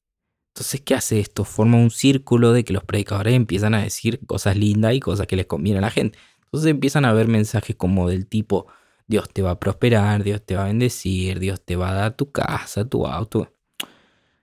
Entonces, 0.54 0.82
¿qué 0.82 0.94
hace 0.94 1.18
esto? 1.18 1.44
Forma 1.44 1.78
un 1.78 1.90
círculo 1.90 2.52
de 2.52 2.62
que 2.62 2.72
los 2.72 2.84
predicadores 2.84 3.34
empiezan 3.34 3.74
a 3.74 3.82
decir 3.82 4.24
cosas 4.24 4.56
lindas 4.56 4.94
y 4.94 5.00
cosas 5.00 5.26
que 5.26 5.34
les 5.34 5.46
convienen 5.46 5.82
a 5.82 5.88
la 5.88 5.90
gente. 5.90 6.16
Entonces 6.44 6.70
empiezan 6.70 7.04
a 7.04 7.12
ver 7.12 7.26
mensajes 7.26 7.74
como 7.74 8.08
del 8.08 8.28
tipo, 8.28 8.68
Dios 9.08 9.28
te 9.32 9.42
va 9.42 9.50
a 9.50 9.58
prosperar, 9.58 10.22
Dios 10.22 10.46
te 10.46 10.54
va 10.54 10.62
a 10.62 10.66
bendecir, 10.68 11.40
Dios 11.40 11.60
te 11.60 11.74
va 11.74 11.90
a 11.90 11.94
dar 11.94 12.16
tu 12.16 12.30
casa, 12.30 12.88
tu 12.88 13.04
auto. 13.04 13.52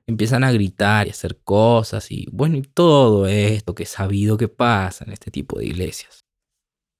Empiezan 0.06 0.44
a 0.44 0.52
gritar 0.52 1.08
y 1.08 1.12
hacer 1.12 1.40
cosas 1.46 2.12
y 2.12 2.28
bueno, 2.34 2.58
y 2.58 2.64
todo 2.64 3.26
esto 3.28 3.74
que 3.74 3.84
es 3.84 3.90
sabido 3.90 4.36
que 4.36 4.50
pasa 4.50 5.06
en 5.06 5.14
este 5.14 5.32
tipo 5.32 5.60
de 5.60 5.68
iglesias. 5.68 6.26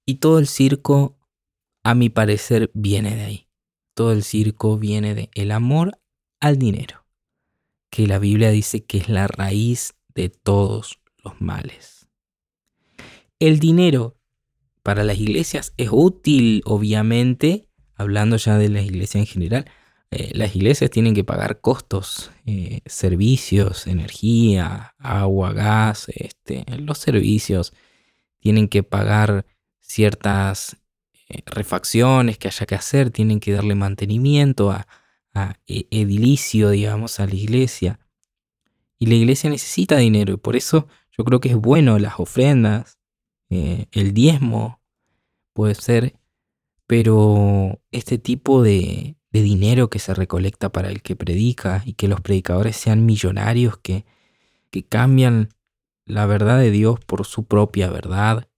Y 0.06 0.16
todo 0.16 0.40
el 0.40 0.48
circo, 0.48 1.18
a 1.84 1.96
mi 1.96 2.08
parecer, 2.10 2.72
viene 2.74 3.14
de 3.18 3.24
ahí. 3.24 3.50
Todo 3.94 4.14
el 4.14 4.24
circo 4.24 4.78
viene 4.78 5.14
de 5.14 5.52
amor 5.52 6.00
al 6.40 6.58
dinero 6.58 7.01
que 7.92 8.08
la 8.08 8.18
Biblia 8.18 8.50
dice 8.50 8.84
que 8.86 8.98
es 8.98 9.10
la 9.10 9.28
raíz 9.28 9.94
de 10.16 10.30
todos 10.30 11.00
los 11.24 11.40
males. 11.40 12.08
El 13.38 13.60
dinero 13.60 14.18
para 14.82 15.04
las 15.04 15.20
iglesias 15.20 15.74
es 15.78 15.90
útil, 15.92 16.64
obviamente, 16.66 17.68
hablando 17.96 18.38
ya 18.38 18.58
de 18.58 18.70
la 18.70 18.82
iglesia 18.82 19.20
en 19.20 19.28
general. 19.28 19.66
Eh, 20.10 20.32
las 20.34 20.56
iglesias 20.56 20.90
tienen 20.90 21.14
que 21.14 21.24
pagar 21.24 21.62
costos, 21.62 22.32
eh, 22.46 22.82
servicios, 22.86 23.88
energía, 23.88 24.96
agua, 24.98 25.54
gas, 25.54 26.08
este, 26.16 26.66
los 26.78 26.98
servicios. 26.98 27.74
Tienen 28.40 28.70
que 28.70 28.84
pagar 28.84 29.46
ciertas 29.80 30.78
eh, 31.30 31.42
refacciones 31.46 32.38
que 32.38 32.48
haya 32.48 32.66
que 32.66 32.76
hacer, 32.76 33.12
tienen 33.12 33.40
que 33.40 33.52
darle 33.52 33.76
mantenimiento 33.76 34.72
a, 34.72 34.88
a 35.34 35.58
e, 35.68 35.88
edilicio, 35.92 36.70
digamos, 36.70 37.20
a 37.20 37.28
la 37.28 37.36
iglesia. 37.36 38.00
Y 39.00 39.08
la 39.08 39.16
iglesia 39.16 39.50
necesita 39.50 39.98
dinero 39.98 40.34
y 40.34 40.38
por 40.38 40.56
eso 40.56 40.88
yo 41.18 41.24
creo 41.24 41.40
que 41.40 41.50
es 41.50 41.56
bueno 41.56 42.00
las 42.00 42.20
ofrendas, 42.20 43.00
eh, 43.50 43.88
el 43.92 44.14
diezmo 44.14 44.82
puede 45.54 45.76
ser, 45.76 46.16
pero 46.88 47.82
este 47.92 48.18
tipo 48.18 48.64
de, 48.64 49.16
de 49.32 49.42
dinero 49.42 49.90
que 49.90 50.00
se 50.00 50.14
recolecta 50.14 50.72
para 50.72 50.90
el 50.90 51.02
que 51.02 51.16
predica 51.16 51.84
y 51.86 51.94
que 51.94 52.08
los 52.08 52.22
predicadores 52.22 52.76
sean 52.76 53.06
millonarios 53.06 53.78
que, 53.78 54.06
que 54.70 54.84
cambian 54.84 55.50
la 56.06 56.26
verdad 56.26 56.60
de 56.60 56.72
Dios 56.72 57.00
por 57.06 57.26
su 57.26 57.46
propia 57.46 57.90
verdad, 57.90 58.50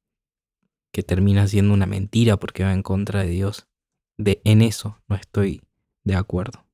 que 0.91 1.03
termina 1.03 1.47
siendo 1.47 1.73
una 1.73 1.85
mentira 1.85 2.37
porque 2.37 2.63
va 2.63 2.73
en 2.73 2.83
contra 2.83 3.21
de 3.21 3.29
Dios. 3.29 3.67
De 4.17 4.41
en 4.43 4.61
eso 4.61 4.99
no 5.07 5.15
estoy 5.15 5.61
de 6.03 6.15
acuerdo. 6.15 6.65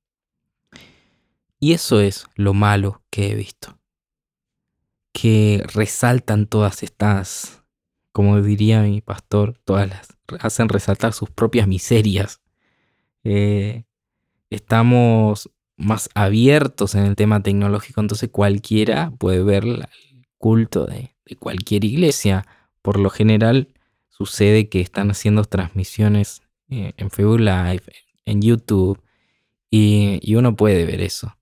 Y 1.60 1.74
eso 1.74 2.00
es 2.00 2.26
lo 2.36 2.54
malo 2.54 3.04
que 3.10 3.32
he 3.32 3.36
visto. 3.36 3.78
Que 5.12 5.64
resaltan 5.74 6.48
todas 6.48 6.84
estas, 6.84 7.64
como 8.12 8.42
diría 8.42 8.82
mi 8.82 9.02
pastor, 9.02 9.60
todas 9.66 9.90
las 9.90 10.08
hacen 10.40 10.70
resaltar 10.70 11.14
sus 11.14 11.30
propias 11.30 11.68
miserias. 11.68 12.42
Eh, 13.24 13.84
estamos 14.50 15.50
más 15.76 16.10
abiertos 16.14 16.96
en 16.96 17.06
el 17.06 17.16
tema 17.16 17.42
tecnológico, 17.42 18.02
entonces 18.02 18.30
cualquiera 18.32 19.12
puede 19.18 19.44
ver 19.44 19.64
el 19.64 19.88
culto 20.38 20.86
de, 20.86 21.16
cualquier 21.40 21.84
iglesia. 21.86 22.46
Por 22.82 23.00
lo 23.00 23.10
general 23.10 23.70
sucede 24.08 24.70
que 24.70 24.82
están 24.82 25.12
haciendo 25.12 25.44
transmisiones 25.44 26.42
eh, 26.70 26.94
en 26.98 27.10
Facebook 27.10 27.40
Live, 27.40 27.84
en 28.26 28.42
YouTube, 28.42 29.00
y, 29.70 30.36
uno 30.36 30.56
puede 30.56 30.86
ver 30.86 31.02
eso. 31.02 31.38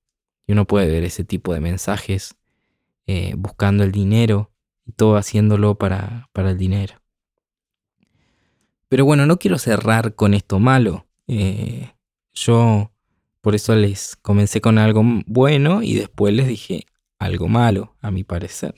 Y 0.45 0.53
uno 0.53 0.65
puede 0.65 0.87
ver 0.87 1.03
ese 1.03 1.23
tipo 1.23 1.53
de 1.53 1.59
mensajes 1.59 2.35
eh, 3.05 3.33
buscando 3.37 3.83
el 3.83 3.91
dinero 3.91 4.51
y 4.85 4.93
todo 4.93 5.17
haciéndolo 5.17 5.75
para, 5.77 6.29
para, 6.33 6.51
el 6.51 6.57
dinero. 6.57 7.01
Pero 8.89 9.05
bueno, 9.05 9.25
no 9.25 9.37
quiero 9.37 9.57
cerrar 9.57 10.15
con 10.15 10.33
esto 10.33 10.59
malo. 10.59 11.07
Eh, 11.27 11.93
Yo 12.33 12.91
por 13.41 13.55
eso 13.55 13.75
les 13.75 14.15
comencé 14.17 14.61
con 14.61 14.77
algo 14.77 15.03
bueno 15.25 15.83
y 15.83 15.93
después 15.95 16.33
les 16.33 16.47
dije 16.47 16.85
algo 17.19 17.47
malo, 17.47 17.95
a 18.01 18.11
mi 18.11 18.23
parecer. 18.23 18.75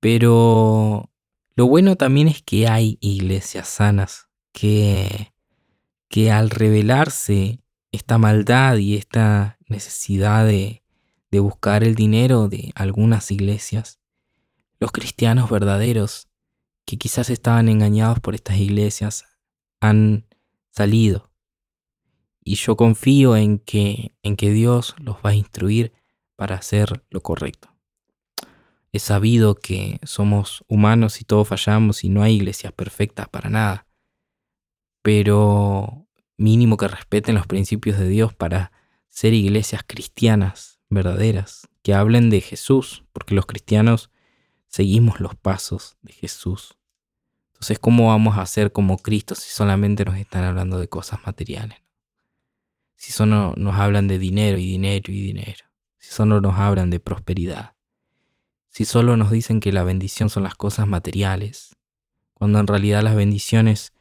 Pero 0.00 1.10
lo 1.54 1.66
bueno 1.66 1.96
también 1.96 2.28
es 2.28 2.42
que 2.42 2.68
hay 2.68 2.98
iglesias 3.00 3.68
sanas 3.68 4.28
que, 4.52 5.32
que 6.08 6.30
al 6.30 6.50
revelarse 6.50 7.59
esta 7.92 8.18
maldad 8.18 8.76
y 8.76 8.96
esta 8.96 9.58
necesidad 9.68 10.46
de, 10.46 10.82
de 11.30 11.40
buscar 11.40 11.84
el 11.84 11.94
dinero 11.94 12.48
de 12.48 12.72
algunas 12.74 13.30
iglesias, 13.30 14.00
los 14.78 14.92
cristianos 14.92 15.50
verdaderos 15.50 16.28
que 16.84 16.96
quizás 16.96 17.30
estaban 17.30 17.68
engañados 17.68 18.20
por 18.20 18.34
estas 18.34 18.58
iglesias 18.58 19.26
han 19.80 20.26
salido. 20.70 21.30
Y 22.42 22.54
yo 22.56 22.76
confío 22.76 23.36
en 23.36 23.58
que, 23.58 24.14
en 24.22 24.36
que 24.36 24.50
Dios 24.50 24.96
los 24.98 25.16
va 25.16 25.30
a 25.30 25.34
instruir 25.34 25.92
para 26.36 26.56
hacer 26.56 27.04
lo 27.10 27.22
correcto. 27.22 27.68
He 28.92 28.98
sabido 28.98 29.54
que 29.54 30.00
somos 30.02 30.64
humanos 30.66 31.20
y 31.20 31.24
todos 31.24 31.46
fallamos 31.46 32.02
y 32.02 32.08
no 32.08 32.22
hay 32.22 32.36
iglesias 32.36 32.72
perfectas 32.72 33.28
para 33.28 33.50
nada. 33.50 33.86
Pero 35.02 36.08
mínimo 36.40 36.78
que 36.78 36.88
respeten 36.88 37.34
los 37.34 37.46
principios 37.46 37.98
de 37.98 38.08
Dios 38.08 38.32
para 38.34 38.72
ser 39.10 39.34
iglesias 39.34 39.82
cristianas 39.86 40.80
verdaderas, 40.88 41.68
que 41.82 41.92
hablen 41.92 42.30
de 42.30 42.40
Jesús, 42.40 43.04
porque 43.12 43.34
los 43.34 43.44
cristianos 43.44 44.10
seguimos 44.66 45.20
los 45.20 45.34
pasos 45.34 45.98
de 46.00 46.14
Jesús. 46.14 46.78
Entonces, 47.48 47.78
¿cómo 47.78 48.06
vamos 48.06 48.38
a 48.38 48.46
ser 48.46 48.72
como 48.72 48.96
Cristo 48.96 49.34
si 49.34 49.50
solamente 49.50 50.06
nos 50.06 50.16
están 50.16 50.44
hablando 50.44 50.78
de 50.78 50.88
cosas 50.88 51.20
materiales? 51.26 51.78
Si 52.96 53.12
solo 53.12 53.52
nos 53.58 53.76
hablan 53.76 54.08
de 54.08 54.18
dinero 54.18 54.56
y 54.56 54.64
dinero 54.64 55.12
y 55.12 55.20
dinero. 55.20 55.66
Si 55.98 56.10
solo 56.10 56.40
nos 56.40 56.58
hablan 56.58 56.88
de 56.88 57.00
prosperidad. 57.00 57.74
Si 58.70 58.86
solo 58.86 59.18
nos 59.18 59.30
dicen 59.30 59.60
que 59.60 59.72
la 59.72 59.82
bendición 59.82 60.30
son 60.30 60.44
las 60.44 60.54
cosas 60.54 60.86
materiales. 60.86 61.76
Cuando 62.32 62.60
en 62.60 62.66
realidad 62.66 63.02
las 63.02 63.14
bendiciones 63.14 63.92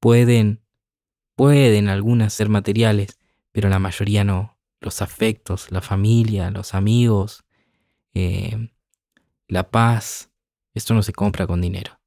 pueden, 0.00 0.61
pueden 1.42 1.88
algunas 1.88 2.32
ser 2.32 2.48
materiales, 2.48 3.18
pero 3.50 3.68
la 3.68 3.80
mayoría 3.80 4.22
no. 4.22 4.56
Los 4.80 5.02
afectos, 5.02 5.72
la 5.72 5.80
familia, 5.80 6.52
los 6.52 6.72
amigos, 6.72 7.42
eh, 8.14 8.70
la 9.48 9.68
paz, 9.68 10.30
esto 10.72 10.94
no 10.94 11.02
se 11.02 11.12
compra 11.12 11.48
con 11.48 11.60
dinero. 11.60 11.98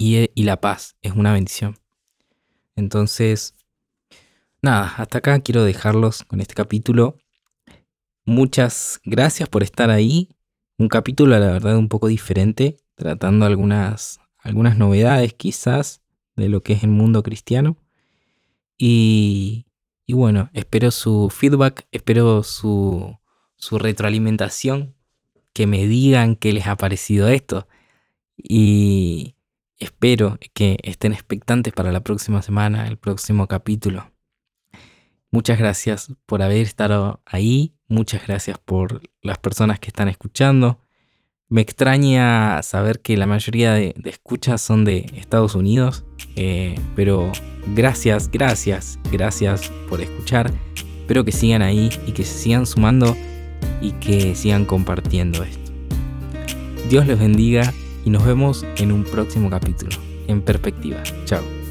Eh, 0.00 0.32
y, 0.34 0.42
la 0.42 0.60
paz 0.60 0.96
es 1.02 1.12
una 1.12 1.32
bendición. 1.32 1.78
Entonces, 2.74 3.54
nada, 4.60 4.92
hasta 4.96 5.18
acá 5.18 5.38
quiero 5.38 5.62
dejarlos 5.62 6.24
con 6.24 6.40
este 6.40 6.54
capítulo. 6.54 7.18
Muchas 8.24 9.00
gracias 9.04 9.48
por 9.48 9.62
estar 9.62 9.88
ahí. 9.88 10.30
Un 10.78 10.88
capítulo, 10.88 11.38
la 11.38 11.46
verdad, 11.46 11.76
un 11.76 11.88
poco 11.88 12.08
diferente, 12.08 12.76
tratando 12.96 13.46
algunas, 13.46 14.18
algunas 14.38 14.76
novedades 14.76 15.32
quizás 15.32 16.02
de 16.34 16.48
lo 16.48 16.64
que 16.64 16.72
es 16.72 16.82
el 16.82 16.90
mundo 16.90 17.22
cristiano. 17.22 17.76
Y, 18.84 19.64
bueno, 20.08 20.50
espero 20.54 20.90
su 20.90 21.30
feedback, 21.30 21.86
espero 21.92 22.42
su, 22.42 23.16
su 23.54 23.78
retroalimentación, 23.78 24.96
que 25.52 25.68
me 25.68 25.86
digan 25.86 26.34
qué 26.34 26.52
les 26.52 26.66
ha 26.66 26.76
parecido 26.76 27.28
esto. 27.28 27.68
Y, 28.36 29.36
espero 29.78 30.36
que 30.52 30.78
estén 30.82 31.12
expectantes 31.12 31.72
para 31.72 31.92
la 31.92 32.00
próxima 32.00 32.42
semana, 32.42 32.88
el 32.88 32.98
próximo 32.98 33.46
capítulo. 33.46 34.10
Muchas 35.30 35.60
gracias 35.60 36.12
por 36.26 36.42
haber 36.42 36.62
estado 36.62 37.22
ahí, 37.24 37.76
muchas 37.86 38.26
gracias 38.26 38.58
por 38.58 39.00
las 39.22 39.38
personas 39.38 39.78
que 39.78 39.90
están 39.90 40.08
escuchando. 40.08 40.80
Me 41.52 41.60
extraña 41.60 42.62
saber 42.62 43.00
que 43.00 43.14
la 43.18 43.26
mayoría 43.26 43.74
de, 43.74 43.94
escuchas 44.06 44.62
son 44.62 44.86
de 44.86 45.04
Estados 45.16 45.54
Unidos, 45.54 46.02
eh, 46.34 46.76
pero 46.96 47.30
gracias, 47.74 48.30
gracias, 48.30 48.98
gracias 49.12 49.70
por 49.86 50.00
escuchar. 50.00 50.50
Espero 51.02 51.26
que 51.26 51.32
sigan 51.32 51.60
ahí 51.60 51.90
y 52.06 52.12
que 52.12 52.24
se 52.24 52.38
sigan 52.38 52.64
sumando 52.64 53.14
y 53.82 53.92
que 53.92 54.34
sigan 54.34 54.64
compartiendo 54.64 55.44
esto. 55.44 55.72
Dios 56.88 57.06
les 57.06 57.18
bendiga 57.18 57.70
y 58.02 58.08
nos 58.08 58.24
vemos 58.24 58.64
en 58.78 58.90
un 58.90 59.04
próximo 59.04 59.50
capítulo. 59.50 59.94
En 60.28 60.40
perspectiva. 60.40 61.02
Chao. 61.26 61.61